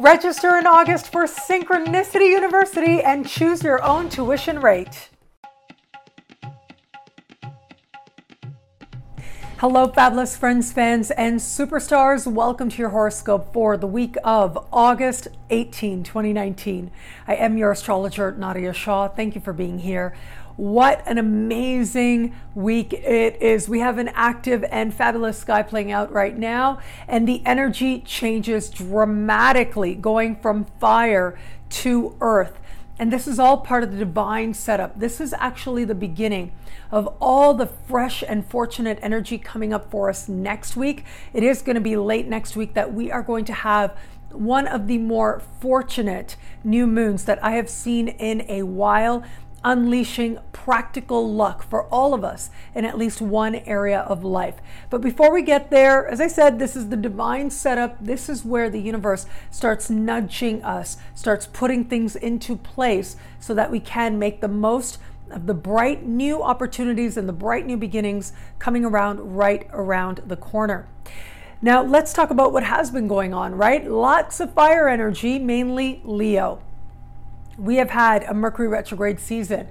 Register 0.00 0.56
in 0.56 0.66
August 0.66 1.12
for 1.12 1.26
Synchronicity 1.26 2.30
University 2.30 3.02
and 3.02 3.28
choose 3.28 3.62
your 3.62 3.84
own 3.84 4.08
tuition 4.08 4.58
rate. 4.58 5.10
Hello, 9.58 9.88
fabulous 9.88 10.38
friends, 10.38 10.72
fans, 10.72 11.10
and 11.10 11.38
superstars. 11.38 12.26
Welcome 12.26 12.70
to 12.70 12.78
your 12.78 12.88
horoscope 12.88 13.52
for 13.52 13.76
the 13.76 13.86
week 13.86 14.16
of 14.24 14.66
August 14.72 15.28
18, 15.50 16.02
2019. 16.02 16.90
I 17.28 17.34
am 17.34 17.58
your 17.58 17.70
astrologer, 17.70 18.32
Nadiya 18.32 18.72
Shah. 18.72 19.08
Thank 19.08 19.34
you 19.34 19.42
for 19.42 19.52
being 19.52 19.80
here. 19.80 20.16
What 20.60 21.02
an 21.06 21.16
amazing 21.16 22.34
week 22.54 22.92
it 22.92 23.40
is. 23.40 23.66
We 23.66 23.80
have 23.80 23.96
an 23.96 24.08
active 24.08 24.62
and 24.70 24.92
fabulous 24.92 25.38
sky 25.38 25.62
playing 25.62 25.90
out 25.90 26.12
right 26.12 26.36
now, 26.36 26.80
and 27.08 27.26
the 27.26 27.40
energy 27.46 28.00
changes 28.00 28.68
dramatically, 28.68 29.94
going 29.94 30.36
from 30.36 30.66
fire 30.78 31.38
to 31.70 32.14
earth. 32.20 32.58
And 32.98 33.10
this 33.10 33.26
is 33.26 33.38
all 33.38 33.56
part 33.56 33.84
of 33.84 33.92
the 33.92 33.96
divine 33.96 34.52
setup. 34.52 35.00
This 35.00 35.18
is 35.18 35.32
actually 35.32 35.86
the 35.86 35.94
beginning 35.94 36.52
of 36.90 37.06
all 37.22 37.54
the 37.54 37.64
fresh 37.64 38.22
and 38.28 38.44
fortunate 38.44 38.98
energy 39.00 39.38
coming 39.38 39.72
up 39.72 39.90
for 39.90 40.10
us 40.10 40.28
next 40.28 40.76
week. 40.76 41.06
It 41.32 41.42
is 41.42 41.62
going 41.62 41.76
to 41.76 41.80
be 41.80 41.96
late 41.96 42.28
next 42.28 42.54
week 42.54 42.74
that 42.74 42.92
we 42.92 43.10
are 43.10 43.22
going 43.22 43.46
to 43.46 43.54
have 43.54 43.96
one 44.30 44.66
of 44.66 44.88
the 44.88 44.98
more 44.98 45.42
fortunate 45.60 46.36
new 46.62 46.86
moons 46.86 47.24
that 47.24 47.42
I 47.42 47.52
have 47.52 47.70
seen 47.70 48.08
in 48.08 48.44
a 48.48 48.62
while 48.62 49.24
unleashing 49.64 50.38
practical 50.52 51.32
luck 51.32 51.62
for 51.62 51.84
all 51.86 52.14
of 52.14 52.24
us 52.24 52.50
in 52.74 52.84
at 52.84 52.98
least 52.98 53.20
one 53.20 53.54
area 53.54 54.00
of 54.00 54.24
life. 54.24 54.56
But 54.88 55.00
before 55.00 55.32
we 55.32 55.42
get 55.42 55.70
there, 55.70 56.06
as 56.08 56.20
I 56.20 56.28
said, 56.28 56.58
this 56.58 56.76
is 56.76 56.88
the 56.88 56.96
divine 56.96 57.50
setup. 57.50 57.96
This 58.00 58.28
is 58.28 58.44
where 58.44 58.70
the 58.70 58.80
universe 58.80 59.26
starts 59.50 59.90
nudging 59.90 60.62
us, 60.62 60.96
starts 61.14 61.46
putting 61.46 61.84
things 61.84 62.16
into 62.16 62.56
place 62.56 63.16
so 63.38 63.54
that 63.54 63.70
we 63.70 63.80
can 63.80 64.18
make 64.18 64.40
the 64.40 64.48
most 64.48 64.98
of 65.30 65.46
the 65.46 65.54
bright 65.54 66.04
new 66.04 66.42
opportunities 66.42 67.16
and 67.16 67.28
the 67.28 67.32
bright 67.32 67.64
new 67.64 67.76
beginnings 67.76 68.32
coming 68.58 68.84
around 68.84 69.36
right 69.36 69.68
around 69.72 70.22
the 70.26 70.36
corner. 70.36 70.88
Now, 71.62 71.82
let's 71.82 72.12
talk 72.12 72.30
about 72.30 72.52
what 72.52 72.64
has 72.64 72.90
been 72.90 73.06
going 73.06 73.34
on, 73.34 73.54
right? 73.54 73.88
Lots 73.88 74.40
of 74.40 74.54
fire 74.54 74.88
energy, 74.88 75.38
mainly 75.38 76.00
Leo 76.04 76.62
we 77.60 77.76
have 77.76 77.90
had 77.90 78.24
a 78.24 78.34
Mercury 78.34 78.68
retrograde 78.68 79.20
season. 79.20 79.68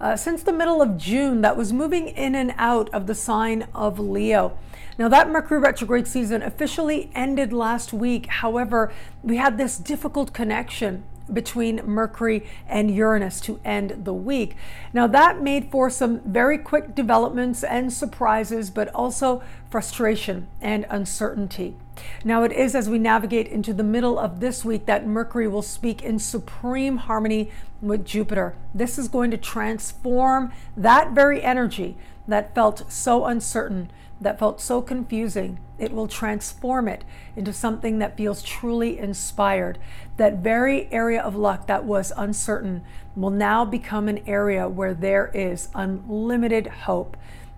Uh, 0.00 0.16
since 0.16 0.42
the 0.42 0.52
middle 0.52 0.80
of 0.80 0.96
June, 0.96 1.40
that 1.40 1.56
was 1.56 1.72
moving 1.72 2.08
in 2.08 2.34
and 2.34 2.54
out 2.56 2.88
of 2.90 3.06
the 3.06 3.14
sign 3.14 3.66
of 3.74 3.98
Leo. 3.98 4.56
Now, 4.98 5.08
that 5.08 5.30
Mercury 5.30 5.60
retrograde 5.60 6.06
season 6.06 6.42
officially 6.42 7.10
ended 7.14 7.52
last 7.52 7.92
week. 7.92 8.26
However, 8.26 8.92
we 9.22 9.36
had 9.36 9.56
this 9.56 9.78
difficult 9.78 10.32
connection 10.32 11.04
between 11.32 11.84
Mercury 11.84 12.46
and 12.68 12.90
Uranus 12.94 13.40
to 13.42 13.60
end 13.64 14.04
the 14.04 14.14
week. 14.14 14.56
Now, 14.92 15.06
that 15.06 15.42
made 15.42 15.70
for 15.70 15.90
some 15.90 16.20
very 16.20 16.58
quick 16.58 16.94
developments 16.94 17.64
and 17.64 17.92
surprises, 17.92 18.70
but 18.70 18.88
also 18.94 19.42
frustration 19.70 20.48
and 20.60 20.86
uncertainty. 20.88 21.76
Now, 22.24 22.42
it 22.44 22.52
is 22.52 22.74
as 22.74 22.88
we 22.88 22.98
navigate 22.98 23.48
into 23.48 23.74
the 23.74 23.82
middle 23.82 24.18
of 24.18 24.40
this 24.40 24.64
week 24.64 24.86
that 24.86 25.06
Mercury 25.06 25.48
will 25.48 25.62
speak 25.62 26.02
in 26.02 26.18
supreme 26.18 26.96
harmony 26.98 27.50
with 27.80 28.04
Jupiter. 28.04 28.56
This 28.74 28.98
is 28.98 29.08
going 29.08 29.30
to 29.30 29.36
transform 29.36 30.52
that 30.76 31.12
very 31.12 31.42
energy 31.42 31.96
that 32.26 32.54
felt 32.54 32.90
so 32.90 33.24
uncertain 33.26 33.90
that 34.20 34.38
felt 34.38 34.60
so 34.60 34.82
confusing, 34.82 35.58
it 35.78 35.92
will 35.92 36.08
transform 36.08 36.88
it 36.88 37.04
into 37.36 37.52
something 37.52 37.98
that 37.98 38.16
feels 38.16 38.42
truly 38.42 38.98
inspired. 38.98 39.78
That 40.18 40.38
very 40.38 40.92
area 40.92 41.22
of 41.22 41.34
luck 41.34 41.66
that 41.66 41.84
was 41.84 42.12
uncertain 42.16 42.82
will 43.16 43.30
now 43.30 43.64
become 43.64 44.08
an 44.08 44.20
area 44.26 44.68
where 44.68 44.94
there 44.94 45.30
is 45.32 45.68
unlimited 45.74 46.66
hope 46.66 47.16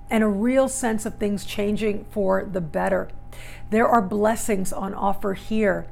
and 0.09 0.23
a 0.23 0.29
real 0.29 0.69
sense 0.69 1.05
of 1.05 1.15
things 1.15 1.45
changing 1.45 2.05
for 2.11 2.45
the 2.45 2.61
better. 2.61 3.09
There 3.71 3.89
are 3.89 4.03
blessings 4.03 4.73
on 4.73 4.95
offer 4.95 5.35
here. 5.35 5.87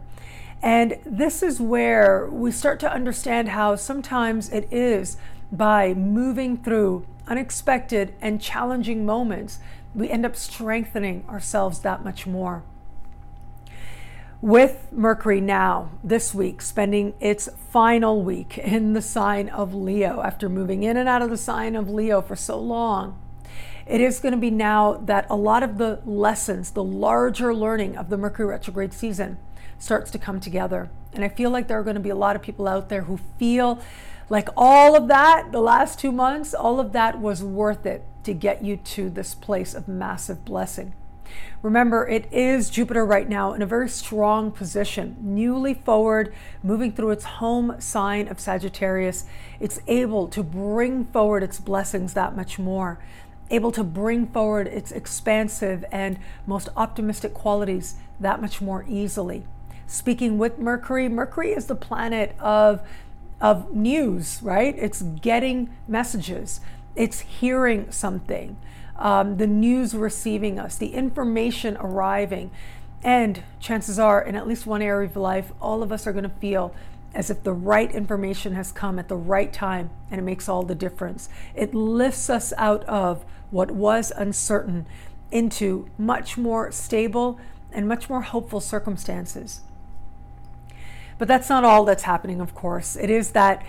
And 0.62 0.98
this 1.06 1.42
is 1.42 1.58
where 1.58 2.28
we 2.30 2.52
start 2.52 2.80
to 2.80 2.92
understand 2.92 3.48
how 3.48 3.76
sometimes 3.76 4.50
it 4.50 4.70
is 4.70 5.16
by 5.50 5.94
moving 5.94 6.58
through 6.58 7.06
unexpected 7.30 8.12
and 8.20 8.42
challenging 8.42 9.06
moments 9.06 9.60
we 9.94 10.10
end 10.10 10.26
up 10.26 10.36
strengthening 10.36 11.24
ourselves 11.28 11.80
that 11.80 12.04
much 12.04 12.26
more. 12.26 12.62
With 14.40 14.88
Mercury 14.90 15.40
now, 15.40 15.90
this 16.02 16.34
week, 16.34 16.62
spending 16.62 17.12
its 17.20 17.48
final 17.70 18.22
week 18.22 18.56
in 18.56 18.94
the 18.94 19.02
sign 19.02 19.48
of 19.48 19.74
Leo 19.74 20.22
after 20.22 20.48
moving 20.48 20.82
in 20.82 20.96
and 20.96 21.08
out 21.08 21.22
of 21.22 21.30
the 21.30 21.36
sign 21.36 21.76
of 21.76 21.90
Leo 21.90 22.22
for 22.22 22.36
so 22.36 22.58
long, 22.58 23.20
it 23.86 24.00
is 24.00 24.20
going 24.20 24.32
to 24.32 24.38
be 24.38 24.50
now 24.50 24.94
that 25.04 25.26
a 25.28 25.36
lot 25.36 25.62
of 25.62 25.76
the 25.76 26.00
lessons, 26.06 26.70
the 26.70 26.84
larger 26.84 27.52
learning 27.54 27.96
of 27.96 28.08
the 28.08 28.16
Mercury 28.16 28.48
retrograde 28.48 28.94
season 28.94 29.36
starts 29.78 30.10
to 30.12 30.18
come 30.18 30.40
together. 30.40 30.88
And 31.12 31.24
I 31.24 31.28
feel 31.28 31.50
like 31.50 31.68
there 31.68 31.78
are 31.78 31.82
going 31.82 31.94
to 31.94 32.00
be 32.00 32.10
a 32.10 32.14
lot 32.14 32.36
of 32.36 32.42
people 32.42 32.68
out 32.68 32.88
there 32.88 33.02
who 33.02 33.18
feel 33.38 33.80
like 34.30 34.48
all 34.56 34.96
of 34.96 35.08
that, 35.08 35.52
the 35.52 35.60
last 35.60 35.98
two 35.98 36.12
months, 36.12 36.54
all 36.54 36.80
of 36.80 36.92
that 36.92 37.20
was 37.20 37.42
worth 37.42 37.84
it 37.84 38.04
to 38.22 38.32
get 38.32 38.64
you 38.64 38.76
to 38.76 39.10
this 39.10 39.34
place 39.34 39.74
of 39.74 39.88
massive 39.88 40.44
blessing. 40.44 40.94
Remember, 41.62 42.06
it 42.08 42.32
is 42.32 42.70
Jupiter 42.70 43.04
right 43.04 43.28
now 43.28 43.52
in 43.52 43.60
a 43.60 43.66
very 43.66 43.88
strong 43.88 44.50
position, 44.50 45.16
newly 45.20 45.74
forward, 45.74 46.32
moving 46.62 46.92
through 46.92 47.10
its 47.10 47.24
home 47.24 47.80
sign 47.80 48.28
of 48.28 48.40
Sagittarius. 48.40 49.26
It's 49.58 49.80
able 49.86 50.28
to 50.28 50.42
bring 50.42 51.04
forward 51.06 51.42
its 51.42 51.60
blessings 51.60 52.14
that 52.14 52.34
much 52.34 52.58
more, 52.58 52.98
able 53.50 53.72
to 53.72 53.84
bring 53.84 54.26
forward 54.28 54.68
its 54.68 54.92
expansive 54.92 55.84
and 55.92 56.18
most 56.46 56.68
optimistic 56.76 57.34
qualities 57.34 57.96
that 58.18 58.40
much 58.40 58.60
more 58.60 58.84
easily. 58.88 59.44
Speaking 59.86 60.38
with 60.38 60.58
Mercury, 60.58 61.08
Mercury 61.08 61.52
is 61.52 61.66
the 61.66 61.74
planet 61.74 62.36
of, 62.38 62.80
of 63.40 63.74
news, 63.74 64.40
right? 64.42 64.74
It's 64.78 65.02
getting 65.02 65.74
messages 65.88 66.60
it's 66.96 67.20
hearing 67.20 67.90
something, 67.90 68.56
um, 68.96 69.36
the 69.36 69.46
news 69.46 69.94
receiving 69.94 70.58
us, 70.58 70.76
the 70.76 70.94
information 70.94 71.76
arriving. 71.78 72.50
And 73.02 73.42
chances 73.58 73.98
are, 73.98 74.20
in 74.20 74.36
at 74.36 74.46
least 74.46 74.66
one 74.66 74.82
area 74.82 75.08
of 75.08 75.16
life, 75.16 75.52
all 75.60 75.82
of 75.82 75.90
us 75.90 76.06
are 76.06 76.12
going 76.12 76.24
to 76.24 76.28
feel 76.28 76.74
as 77.14 77.30
if 77.30 77.42
the 77.42 77.52
right 77.52 77.90
information 77.90 78.52
has 78.52 78.70
come 78.70 78.98
at 78.98 79.08
the 79.08 79.16
right 79.16 79.52
time 79.52 79.90
and 80.10 80.20
it 80.20 80.24
makes 80.24 80.48
all 80.48 80.62
the 80.62 80.74
difference. 80.74 81.28
It 81.54 81.74
lifts 81.74 82.28
us 82.28 82.52
out 82.56 82.84
of 82.84 83.24
what 83.50 83.70
was 83.70 84.12
uncertain 84.14 84.86
into 85.30 85.88
much 85.96 86.36
more 86.36 86.70
stable 86.70 87.40
and 87.72 87.88
much 87.88 88.08
more 88.10 88.20
hopeful 88.20 88.60
circumstances. 88.60 89.62
But 91.20 91.28
that's 91.28 91.50
not 91.50 91.64
all 91.64 91.84
that's 91.84 92.04
happening, 92.04 92.40
of 92.40 92.54
course. 92.54 92.96
It 92.96 93.10
is 93.10 93.32
that 93.32 93.62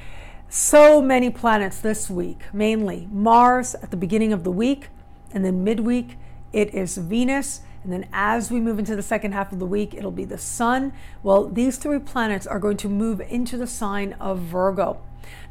so 0.47 1.01
many 1.01 1.29
planets 1.29 1.81
this 1.81 2.09
week, 2.09 2.43
mainly 2.53 3.09
Mars 3.11 3.75
at 3.75 3.91
the 3.91 3.97
beginning 3.97 4.31
of 4.31 4.45
the 4.45 4.51
week, 4.51 4.87
and 5.33 5.43
then 5.43 5.61
midweek 5.61 6.17
it 6.53 6.73
is 6.73 6.95
Venus. 6.95 7.59
And 7.83 7.91
then 7.91 8.07
as 8.13 8.51
we 8.51 8.61
move 8.61 8.79
into 8.79 8.95
the 8.95 9.03
second 9.03 9.33
half 9.33 9.51
of 9.51 9.59
the 9.59 9.65
week, 9.65 9.93
it'll 9.93 10.11
be 10.11 10.23
the 10.23 10.37
Sun. 10.37 10.93
Well, 11.23 11.49
these 11.49 11.75
three 11.75 11.99
planets 11.99 12.47
are 12.47 12.57
going 12.57 12.77
to 12.77 12.87
move 12.87 13.19
into 13.19 13.57
the 13.57 13.67
sign 13.67 14.13
of 14.13 14.39
Virgo. 14.39 15.01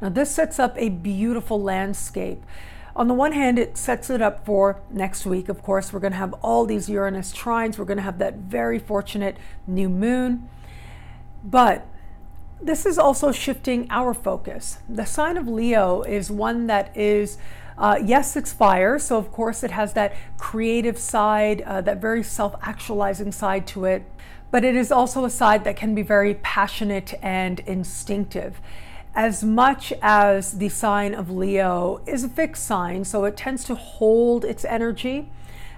Now, 0.01 0.09
this 0.09 0.31
sets 0.31 0.59
up 0.59 0.75
a 0.79 0.89
beautiful 0.89 1.61
landscape. 1.61 2.43
On 2.97 3.09
the 3.09 3.15
one 3.15 3.33
hand, 3.33 3.59
it 3.59 3.77
sets 3.77 4.09
it 4.09 4.23
up 4.23 4.47
for 4.47 4.81
next 4.91 5.27
week. 5.27 5.51
Of 5.51 5.63
course, 5.63 5.93
we're 5.93 6.01
going 6.01 6.13
to 6.13 6.19
have 6.19 6.33
all 6.41 6.65
these 6.65 6.89
Uranus 6.89 7.35
trines. 7.35 7.77
We're 7.77 7.85
going 7.85 7.99
to 7.99 8.03
have 8.03 8.19
that 8.21 8.37
very 8.37 8.79
fortunate 8.79 9.37
new 9.67 9.91
moon. 9.91 10.49
But 11.43 11.87
this 12.63 12.85
is 12.85 12.99
also 12.99 13.33
shifting 13.33 13.87
our 13.91 14.13
focus. 14.13 14.79
The 14.89 15.05
sign 15.05 15.37
of 15.37 15.49
Leo 15.49 16.03
is 16.03 16.31
one 16.31 16.67
that 16.67 16.95
is, 16.97 17.39
uh, 17.79 17.99
yes, 18.05 18.37
it's 18.37 18.53
fire. 18.53 18.99
So, 18.99 19.17
of 19.17 19.33
course, 19.33 19.63
it 19.63 19.71
has 19.71 19.95
that 19.95 20.15
creative 20.37 20.99
side, 20.99 21.63
uh, 21.63 21.81
that 21.83 22.01
very 22.01 22.23
self 22.23 22.55
actualizing 22.63 23.33
side 23.33 23.67
to 23.69 23.87
it. 23.87 24.05
But 24.51 24.65
it 24.65 24.75
is 24.75 24.93
also 24.93 25.25
a 25.25 25.31
side 25.31 25.65
that 25.65 25.77
can 25.77 25.95
be 25.95 26.03
very 26.03 26.35
passionate 26.35 27.15
and 27.23 27.61
instinctive. 27.61 28.61
As 29.15 29.43
much 29.43 29.93
as 30.03 30.59
the 30.59 30.69
sign 30.69 31.15
of 31.15 31.31
Leo 31.31 32.01
is 32.07 32.25
a 32.25 32.29
fixed 32.29 32.65
sign, 32.65 33.05
so 33.05 33.25
it 33.25 33.37
tends 33.37 33.65
to 33.65 33.75
hold 33.75 34.45
its 34.45 34.65
energy. 34.65 35.31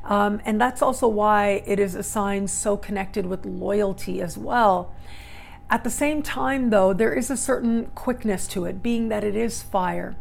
Um, 0.05 0.41
and 0.45 0.61
that's 0.61 0.83
also 0.83 1.07
why 1.07 1.63
it 1.65 1.79
is 1.79 1.95
a 1.95 2.03
sign 2.03 2.49
so 2.49 2.77
connected 2.77 3.27
with 3.27 3.47
loyalty 3.47 4.21
as 4.21 4.37
well. 4.37 4.93
At 5.71 5.85
the 5.85 5.91
same 5.91 6.23
time, 6.23 6.71
though, 6.71 6.93
there 6.93 7.13
is 7.13 7.31
a 7.31 7.37
certain 7.37 7.87
quickness 7.95 8.47
to 8.49 8.65
it, 8.65 8.83
being 8.83 9.09
that 9.09 9.25
it 9.25 9.35
is 9.35 9.63
fire. 9.63 10.17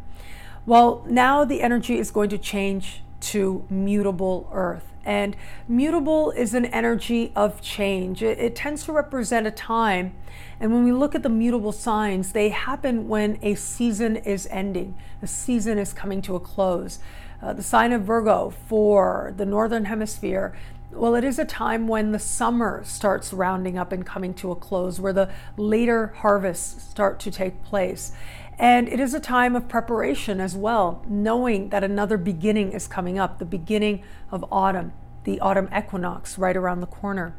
Well, 0.66 1.06
now 1.10 1.44
the 1.44 1.62
energy 1.62 1.98
is 1.98 2.12
going 2.12 2.30
to 2.30 2.38
change 2.38 3.04
to 3.22 3.66
mutable 3.70 4.50
earth. 4.52 4.92
And 5.04 5.36
mutable 5.68 6.32
is 6.32 6.54
an 6.54 6.66
energy 6.66 7.32
of 7.36 7.62
change. 7.62 8.22
It, 8.22 8.38
it, 8.38 8.56
tends 8.56 8.86
to 8.86 8.92
represent 8.92 9.48
a 9.48 9.52
time. 9.52 10.14
And 10.60 10.72
when 10.72 10.84
we 10.84 10.92
look 10.92 11.16
at 11.16 11.24
the 11.24 11.30
mutable 11.30 11.72
signs, 11.72 12.34
they 12.34 12.50
happen 12.50 13.08
when 13.08 13.40
a 13.42 13.56
season 13.56 14.18
is 14.18 14.48
ending, 14.52 14.96
a 15.22 15.28
season 15.28 15.80
is 15.80 15.94
coming 15.94 16.22
to 16.24 16.36
a 16.36 16.40
close. 16.40 17.00
Uh, 17.42 17.54
the 17.54 17.64
sign 17.64 17.92
of 17.92 18.04
Virgo 18.04 18.54
for 18.68 19.34
the 19.36 19.46
Northern 19.46 19.86
Hemisphere 19.86 20.56
well, 20.94 21.16
it 21.16 21.24
is 21.24 21.40
a 21.40 21.46
time 21.46 21.88
when 21.88 22.12
the 22.12 22.20
summer 22.20 22.84
starts 22.84 23.34
rounding 23.34 23.78
up 23.78 23.92
and 23.92 24.06
coming 24.06 24.34
to 24.36 24.52
a 24.52 24.56
close, 24.56 25.00
where 25.00 25.14
the 25.14 25.30
later 25.58 26.08
harvests 26.18 26.90
start 26.90 27.20
to 27.22 27.32
take 27.32 27.64
place. 27.64 28.12
And 28.60 28.88
it 28.88 29.00
is 29.00 29.14
a 29.14 29.20
time 29.20 29.56
of 29.56 29.68
preparation 29.68 30.40
as 30.40 30.56
well, 30.56 31.04
knowing 31.08 31.70
that 31.70 31.84
another 31.84 32.18
beginning 32.18 32.74
is 32.74 32.88
coming 32.88 33.18
up, 33.18 33.40
the 33.40 33.46
beginning 33.46 34.04
of 34.32 34.46
autumn, 34.52 34.94
the 35.24 35.40
autumn 35.40 35.70
equinox 35.76 36.38
right 36.38 36.56
around 36.56 36.82
the 36.82 36.88
corner. 36.88 37.36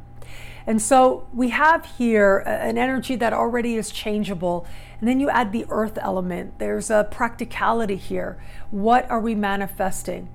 And 0.67 0.81
so 0.81 1.27
we 1.33 1.51
have 1.51 1.85
here 1.99 2.39
an 2.39 2.79
energy 2.79 3.17
that 3.17 3.33
already 3.33 3.77
is 3.77 3.91
changeable. 3.91 4.67
And 4.99 5.09
then 5.09 5.21
you 5.21 5.29
add 5.29 5.53
the 5.53 5.67
earth 5.69 5.99
element. 6.01 6.59
There's 6.59 6.91
a 6.91 7.07
practicality 7.11 7.97
here. 7.97 8.43
What 8.71 9.11
are 9.11 9.21
we 9.21 9.35
manifesting? 9.35 10.29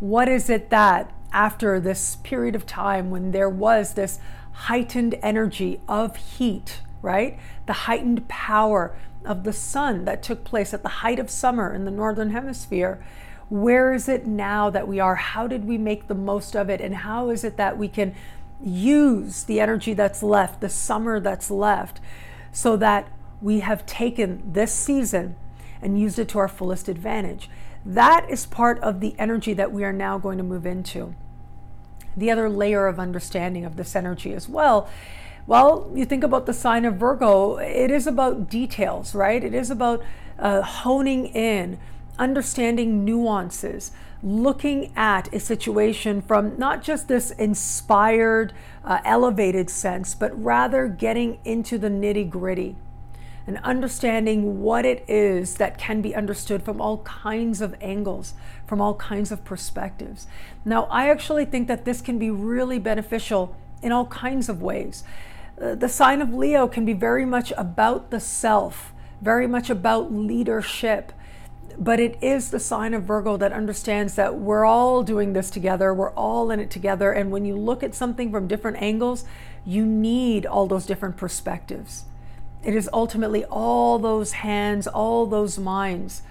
What 0.00 0.28
is 0.28 0.50
it 0.50 0.70
that 0.70 1.12
after 1.32 1.78
this 1.80 2.16
period 2.16 2.54
of 2.54 2.66
time 2.66 3.10
when 3.10 3.32
there 3.32 3.48
was 3.48 3.94
this 3.94 4.18
heightened 4.52 5.18
energy 5.22 5.80
of 5.88 6.16
heat, 6.16 6.80
right? 7.02 7.38
The 7.66 7.72
heightened 7.72 8.28
power 8.28 8.96
of 9.24 9.44
the 9.44 9.52
sun 9.52 10.04
that 10.04 10.22
took 10.22 10.44
place 10.44 10.72
at 10.72 10.82
the 10.82 10.88
height 10.88 11.18
of 11.18 11.30
summer 11.30 11.74
in 11.74 11.84
the 11.84 11.90
northern 11.90 12.30
hemisphere. 12.30 13.04
Where 13.48 13.92
is 13.92 14.08
it 14.08 14.26
now 14.26 14.70
that 14.70 14.88
we 14.88 15.00
are? 15.00 15.14
How 15.14 15.46
did 15.46 15.64
we 15.64 15.78
make 15.78 16.06
the 16.06 16.14
most 16.14 16.56
of 16.56 16.68
it? 16.68 16.80
And 16.80 16.94
how 16.94 17.30
is 17.30 17.44
it 17.44 17.56
that 17.56 17.78
we 17.78 17.88
can 17.88 18.14
use 18.60 19.44
the 19.44 19.60
energy 19.60 19.94
that's 19.94 20.22
left, 20.22 20.60
the 20.60 20.68
summer 20.68 21.20
that's 21.20 21.50
left, 21.50 22.00
so 22.52 22.76
that 22.76 23.08
we 23.40 23.60
have 23.60 23.86
taken 23.86 24.42
this 24.52 24.72
season 24.72 25.36
and 25.80 26.00
used 26.00 26.18
it 26.18 26.28
to 26.28 26.38
our 26.38 26.48
fullest 26.48 26.88
advantage? 26.88 27.48
That 27.88 28.28
is 28.28 28.44
part 28.44 28.78
of 28.80 29.00
the 29.00 29.14
energy 29.18 29.54
that 29.54 29.72
we 29.72 29.82
are 29.82 29.94
now 29.94 30.18
going 30.18 30.36
to 30.36 30.44
move 30.44 30.66
into. 30.66 31.14
The 32.14 32.30
other 32.30 32.50
layer 32.50 32.86
of 32.86 33.00
understanding 33.00 33.64
of 33.64 33.76
this 33.76 33.96
energy 33.96 34.34
as 34.34 34.46
well. 34.46 34.90
Well, 35.46 35.90
you 35.94 36.04
think 36.04 36.22
about 36.22 36.44
the 36.44 36.52
sign 36.52 36.84
of 36.84 36.96
Virgo, 36.96 37.56
it 37.56 37.90
is 37.90 38.06
about 38.06 38.50
details, 38.50 39.14
right? 39.14 39.42
It 39.42 39.54
is 39.54 39.70
about 39.70 40.04
uh, 40.38 40.60
honing 40.60 41.28
in, 41.28 41.78
understanding 42.18 43.06
nuances, 43.06 43.90
looking 44.22 44.92
at 44.94 45.32
a 45.32 45.40
situation 45.40 46.20
from 46.20 46.58
not 46.58 46.82
just 46.82 47.08
this 47.08 47.30
inspired, 47.30 48.52
uh, 48.84 48.98
elevated 49.06 49.70
sense, 49.70 50.14
but 50.14 50.44
rather 50.44 50.88
getting 50.88 51.38
into 51.46 51.78
the 51.78 51.88
nitty 51.88 52.28
gritty 52.28 52.76
and 53.48 53.58
understanding 53.64 54.60
what 54.60 54.84
it 54.84 55.02
is 55.08 55.54
that 55.54 55.78
can 55.78 56.02
be 56.02 56.14
understood 56.14 56.62
from 56.62 56.82
all 56.82 56.98
kinds 56.98 57.62
of 57.62 57.74
angles, 57.80 58.34
from 58.66 58.78
all 58.78 58.94
kinds 58.96 59.32
of 59.32 59.42
perspectives. 59.42 60.26
Now, 60.66 60.84
I 60.90 61.08
actually 61.08 61.46
think 61.46 61.66
that 61.66 61.86
this 61.86 62.02
can 62.02 62.18
be 62.18 62.30
really 62.30 62.78
beneficial 62.78 63.56
in 63.82 63.90
all 63.90 64.04
kinds 64.04 64.50
of 64.50 64.60
ways. 64.60 65.02
Uh, 65.58 65.74
the 65.74 65.88
sign 65.88 66.20
of 66.20 66.34
Leo 66.34 66.68
can 66.68 66.84
be 66.84 66.92
very 66.92 67.24
much 67.24 67.50
about 67.56 68.10
the 68.10 68.20
self, 68.20 68.92
very 69.22 69.46
much 69.46 69.70
about 69.70 70.12
leadership. 70.12 71.12
But 71.78 72.00
it 72.00 72.18
is 72.20 72.50
the 72.50 72.60
sign 72.60 72.92
of 72.92 73.04
Virgo 73.04 73.38
that 73.38 73.52
understands 73.52 74.14
that 74.16 74.34
we're 74.34 74.66
all 74.66 75.02
doing 75.02 75.32
this 75.32 75.48
together, 75.48 75.94
we're 75.94 76.12
all 76.12 76.50
in 76.50 76.60
it 76.60 76.70
together. 76.70 77.12
And 77.12 77.30
when 77.30 77.46
you 77.46 77.56
look 77.56 77.82
at 77.82 77.94
something 77.94 78.30
from 78.30 78.46
different 78.46 78.76
angles, 78.82 79.24
you 79.64 79.86
need 79.86 80.44
all 80.44 80.66
those 80.66 80.84
different 80.84 81.16
perspectives. 81.16 82.04
It 82.64 82.74
is 82.74 82.88
ultimately 82.92 83.44
all 83.44 83.98
those 83.98 84.32
hands, 84.32 84.86
all 84.86 85.26
those 85.26 85.58
minds 85.58 86.22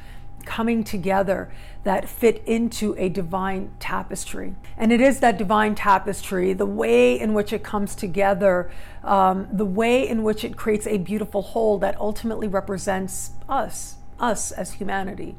coming 0.47 0.83
together 0.83 1.51
that 1.83 2.07
fit 2.09 2.41
into 2.45 2.95
a 2.97 3.09
divine 3.09 3.69
tapestry. 3.79 4.55
And 4.77 4.91
it 4.91 5.01
is 5.01 5.19
that 5.19 5.37
divine 5.37 5.75
tapestry, 5.75 6.53
the 6.53 6.65
way 6.65 7.19
in 7.19 7.33
which 7.33 7.53
it 7.53 7.63
comes 7.63 7.95
together, 7.95 8.71
um, 9.03 9.47
the 9.51 9.65
way 9.65 10.07
in 10.07 10.23
which 10.23 10.43
it 10.43 10.57
creates 10.57 10.87
a 10.87 10.97
beautiful 10.97 11.41
whole 11.41 11.77
that 11.79 11.99
ultimately 11.99 12.47
represents 12.47 13.31
us, 13.47 13.95
us 14.19 14.51
as 14.51 14.73
humanity. 14.73 15.35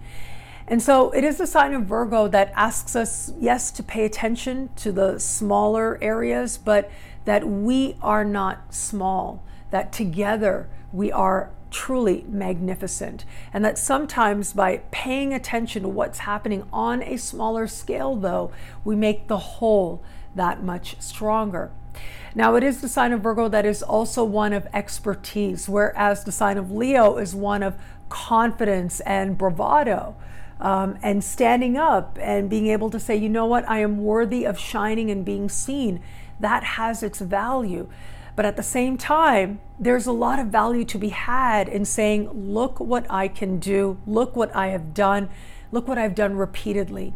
And 0.66 0.82
so 0.82 1.10
it 1.12 1.24
is 1.24 1.40
a 1.40 1.46
sign 1.46 1.72
of 1.72 1.86
Virgo 1.86 2.28
that 2.28 2.52
asks 2.54 2.94
us, 2.94 3.32
yes, 3.38 3.70
to 3.72 3.82
pay 3.82 4.04
attention 4.04 4.68
to 4.76 4.92
the 4.92 5.18
smaller 5.18 5.98
areas, 6.02 6.58
but 6.58 6.90
that 7.24 7.48
we 7.48 7.96
are 8.02 8.24
not 8.24 8.74
small, 8.74 9.42
that 9.70 9.92
together 9.92 10.68
we 10.92 11.12
are 11.12 11.50
truly 11.70 12.24
magnificent. 12.28 13.24
And 13.52 13.64
that 13.64 13.78
sometimes 13.78 14.52
by 14.52 14.78
paying 14.90 15.34
attention 15.34 15.82
to 15.82 15.88
what's 15.88 16.20
happening 16.20 16.66
on 16.72 17.02
a 17.02 17.16
smaller 17.18 17.66
scale, 17.66 18.16
though, 18.16 18.50
we 18.84 18.96
make 18.96 19.28
the 19.28 19.38
whole 19.38 20.02
that 20.34 20.62
much 20.62 21.00
stronger. 21.00 21.70
Now, 22.34 22.54
it 22.54 22.62
is 22.62 22.80
the 22.80 22.88
sign 22.88 23.12
of 23.12 23.20
Virgo 23.20 23.48
that 23.48 23.66
is 23.66 23.82
also 23.82 24.22
one 24.24 24.52
of 24.52 24.66
expertise, 24.72 25.68
whereas 25.68 26.24
the 26.24 26.32
sign 26.32 26.56
of 26.56 26.70
Leo 26.70 27.16
is 27.16 27.34
one 27.34 27.62
of 27.62 27.76
confidence 28.08 29.00
and 29.00 29.36
bravado. 29.36 30.14
Um, 30.60 30.98
and 31.02 31.22
standing 31.22 31.76
up 31.76 32.18
and 32.20 32.50
being 32.50 32.66
able 32.66 32.90
to 32.90 32.98
say, 32.98 33.16
you 33.16 33.28
know 33.28 33.46
what, 33.46 33.68
I 33.68 33.78
am 33.78 34.02
worthy 34.02 34.44
of 34.44 34.58
shining 34.58 35.10
and 35.10 35.24
being 35.24 35.48
seen. 35.48 36.00
That 36.40 36.64
has 36.64 37.02
its 37.02 37.20
value. 37.20 37.88
But 38.38 38.46
at 38.46 38.56
the 38.56 38.62
same 38.62 38.96
time, 38.96 39.58
there's 39.80 40.06
a 40.06 40.12
lot 40.12 40.38
of 40.38 40.46
value 40.46 40.84
to 40.84 40.96
be 40.96 41.08
had 41.08 41.68
in 41.68 41.84
saying, 41.84 42.30
look 42.32 42.78
what 42.78 43.04
I 43.10 43.26
can 43.26 43.58
do, 43.58 43.98
look 44.06 44.36
what 44.36 44.54
I 44.54 44.68
have 44.68 44.94
done, 44.94 45.28
look 45.72 45.88
what 45.88 45.98
I've 45.98 46.14
done 46.14 46.36
repeatedly. 46.36 47.14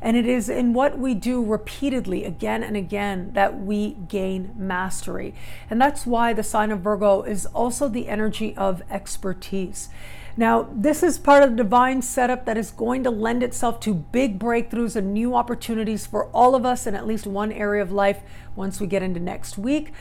And 0.00 0.16
it 0.16 0.28
is 0.28 0.48
in 0.48 0.72
what 0.72 0.96
we 0.96 1.12
do 1.14 1.44
repeatedly 1.44 2.24
again 2.24 2.62
and 2.62 2.76
again 2.76 3.32
that 3.32 3.58
we 3.58 3.94
gain 4.06 4.52
mastery. 4.56 5.34
And 5.68 5.80
that's 5.80 6.06
why 6.06 6.32
the 6.32 6.44
sign 6.44 6.70
of 6.70 6.82
Virgo 6.82 7.22
is 7.22 7.46
also 7.46 7.88
the 7.88 8.06
energy 8.06 8.56
of 8.56 8.80
expertise. 8.88 9.88
Now, 10.36 10.68
this 10.72 11.02
is 11.02 11.18
part 11.18 11.42
of 11.42 11.50
the 11.50 11.56
divine 11.56 12.00
setup 12.00 12.44
that 12.44 12.56
is 12.56 12.70
going 12.70 13.02
to 13.02 13.10
lend 13.10 13.42
itself 13.42 13.80
to 13.80 13.92
big 13.92 14.38
breakthroughs 14.38 14.94
and 14.94 15.12
new 15.12 15.34
opportunities 15.34 16.06
for 16.06 16.26
all 16.26 16.54
of 16.54 16.64
us 16.64 16.86
in 16.86 16.94
at 16.94 17.08
least 17.08 17.26
one 17.26 17.50
area 17.50 17.82
of 17.82 17.90
life 17.90 18.20
once 18.54 18.80
we 18.80 18.86
get 18.86 19.02
into 19.02 19.18
next 19.18 19.58
week. 19.58 19.92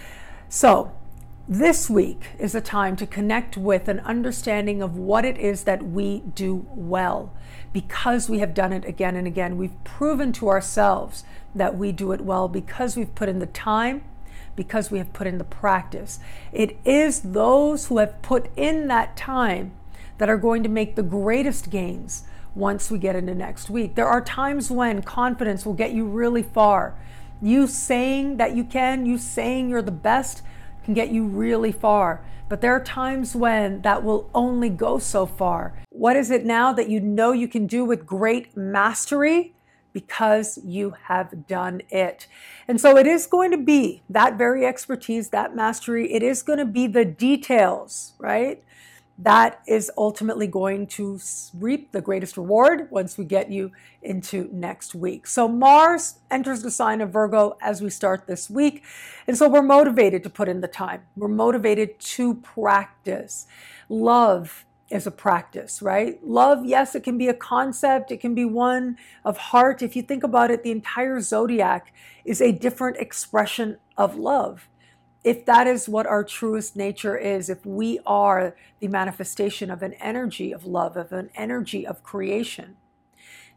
So, 0.51 0.91
this 1.47 1.91
week 1.91 2.29
is 2.39 2.55
a 2.55 2.61
time 2.61 2.95
to 2.95 3.05
connect 3.05 3.55
with 3.55 3.87
an 3.87 3.99
understanding 3.99 4.81
of 4.81 4.97
what 4.97 5.23
it 5.23 5.37
is 5.37 5.65
that 5.65 5.83
we 5.83 6.23
do 6.33 6.65
well 6.69 7.31
because 7.71 8.27
we 8.29 8.39
have 8.39 8.55
done 8.55 8.73
it 8.73 8.83
again 8.83 9.15
and 9.15 9.27
again. 9.27 9.57
We've 9.57 9.83
proven 9.83 10.31
to 10.33 10.49
ourselves 10.49 11.23
that 11.53 11.77
we 11.77 11.91
do 11.91 12.13
it 12.13 12.21
well 12.21 12.47
because 12.47 12.97
we've 12.97 13.13
put 13.13 13.29
in 13.29 13.37
the 13.37 13.45
time, 13.45 14.03
because 14.55 14.89
we 14.89 14.97
have 14.97 15.13
put 15.13 15.27
in 15.27 15.37
the 15.37 15.43
practice. 15.43 16.19
It 16.51 16.77
is 16.83 17.19
those 17.19 17.85
who 17.85 17.99
have 17.99 18.19
put 18.23 18.49
in 18.57 18.87
that 18.87 19.15
time 19.15 19.73
that 20.17 20.29
are 20.29 20.37
going 20.37 20.63
to 20.63 20.69
make 20.69 20.95
the 20.95 21.03
greatest 21.03 21.69
gains 21.69 22.23
once 22.55 22.89
we 22.89 22.97
get 22.97 23.15
into 23.15 23.35
next 23.35 23.69
week. 23.69 23.93
There 23.93 24.07
are 24.07 24.21
times 24.21 24.71
when 24.71 25.03
confidence 25.03 25.63
will 25.63 25.73
get 25.73 25.91
you 25.91 26.05
really 26.05 26.43
far. 26.43 26.95
You 27.41 27.67
saying 27.67 28.37
that 28.37 28.55
you 28.55 28.63
can, 28.63 29.05
you 29.05 29.17
saying 29.17 29.69
you're 29.69 29.81
the 29.81 29.91
best 29.91 30.43
can 30.83 30.93
get 30.93 31.09
you 31.09 31.25
really 31.25 31.71
far. 31.71 32.25
But 32.49 32.61
there 32.61 32.73
are 32.73 32.83
times 32.83 33.35
when 33.35 33.83
that 33.83 34.03
will 34.03 34.29
only 34.33 34.69
go 34.69 34.97
so 34.97 35.25
far. 35.27 35.73
What 35.91 36.15
is 36.15 36.31
it 36.31 36.45
now 36.45 36.73
that 36.73 36.89
you 36.89 36.99
know 36.99 37.31
you 37.31 37.47
can 37.47 37.67
do 37.67 37.85
with 37.85 38.07
great 38.07 38.57
mastery? 38.57 39.53
Because 39.93 40.57
you 40.63 40.95
have 41.03 41.47
done 41.47 41.81
it. 41.89 42.27
And 42.67 42.81
so 42.81 42.97
it 42.97 43.05
is 43.05 43.27
going 43.27 43.51
to 43.51 43.57
be 43.57 44.01
that 44.09 44.37
very 44.37 44.65
expertise, 44.65 45.29
that 45.29 45.55
mastery. 45.55 46.11
It 46.11 46.23
is 46.23 46.41
going 46.41 46.59
to 46.59 46.65
be 46.65 46.87
the 46.87 47.05
details, 47.05 48.13
right? 48.17 48.63
That 49.19 49.61
is 49.67 49.91
ultimately 49.97 50.47
going 50.47 50.87
to 50.87 51.19
reap 51.53 51.91
the 51.91 51.99
greatest 51.99 52.37
reward 52.37 52.89
once 52.89 53.17
we 53.17 53.25
get 53.25 53.51
you 53.51 53.71
into 54.01 54.49
next 54.53 54.95
week. 54.95 55.27
So, 55.27 55.47
Mars 55.47 56.19
enters 56.31 56.63
the 56.63 56.71
sign 56.71 57.01
of 57.01 57.11
Virgo 57.11 57.57
as 57.61 57.81
we 57.81 57.89
start 57.89 58.27
this 58.27 58.49
week. 58.49 58.83
And 59.27 59.37
so, 59.37 59.49
we're 59.49 59.61
motivated 59.61 60.23
to 60.23 60.29
put 60.29 60.47
in 60.47 60.61
the 60.61 60.69
time, 60.69 61.03
we're 61.17 61.27
motivated 61.27 61.99
to 61.99 62.35
practice. 62.35 63.45
Love 63.89 64.65
is 64.89 65.05
a 65.05 65.11
practice, 65.11 65.81
right? 65.81 66.25
Love, 66.25 66.65
yes, 66.65 66.95
it 66.95 67.03
can 67.03 67.17
be 67.17 67.27
a 67.27 67.33
concept, 67.33 68.11
it 68.11 68.21
can 68.21 68.33
be 68.33 68.45
one 68.45 68.97
of 69.25 69.37
heart. 69.37 69.81
If 69.81 69.95
you 69.95 70.01
think 70.01 70.23
about 70.23 70.49
it, 70.49 70.63
the 70.63 70.71
entire 70.71 71.19
zodiac 71.19 71.93
is 72.23 72.41
a 72.41 72.53
different 72.53 72.97
expression 72.97 73.77
of 73.97 74.15
love 74.15 74.69
if 75.23 75.45
that 75.45 75.67
is 75.67 75.89
what 75.89 76.07
our 76.07 76.23
truest 76.23 76.75
nature 76.75 77.17
is, 77.17 77.49
if 77.49 77.65
we 77.65 77.99
are 78.05 78.55
the 78.79 78.87
manifestation 78.87 79.69
of 79.69 79.83
an 79.83 79.93
energy 79.95 80.51
of 80.51 80.65
love, 80.65 80.95
of 80.95 81.11
an 81.11 81.29
energy 81.35 81.85
of 81.85 82.03
creation, 82.03 82.77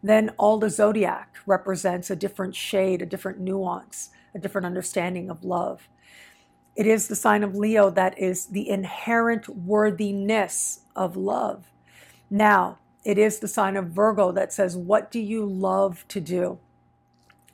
then 0.03 0.31
all 0.31 0.59
the 0.59 0.71
zodiac 0.71 1.37
represents 1.47 2.11
a 2.11 2.17
different 2.17 2.57
shade, 2.57 3.01
a 3.01 3.07
different 3.07 3.39
nuance, 3.39 4.11
a 4.35 4.39
different 4.39 4.67
understanding 4.67 5.31
of 5.31 5.45
love. 5.45 5.89
It 6.75 6.87
is 6.87 7.07
the 7.07 7.17
sign 7.17 7.45
of 7.45 7.55
Leo 7.55 7.91
that 7.91 8.19
is 8.19 8.47
the 8.47 8.69
inherent 8.69 9.49
worthiness 9.49 10.81
of 10.97 11.17
love. 11.17 11.67
Now, 12.31 12.79
it 13.05 13.19
is 13.19 13.39
the 13.39 13.49
sign 13.49 13.77
of 13.77 13.89
Virgo 13.89 14.33
that 14.33 14.53
says, 14.53 14.77
What 14.77 15.11
do 15.11 15.21
you 15.21 15.45
love 15.45 16.05
to 16.09 16.21
do? 16.21 16.59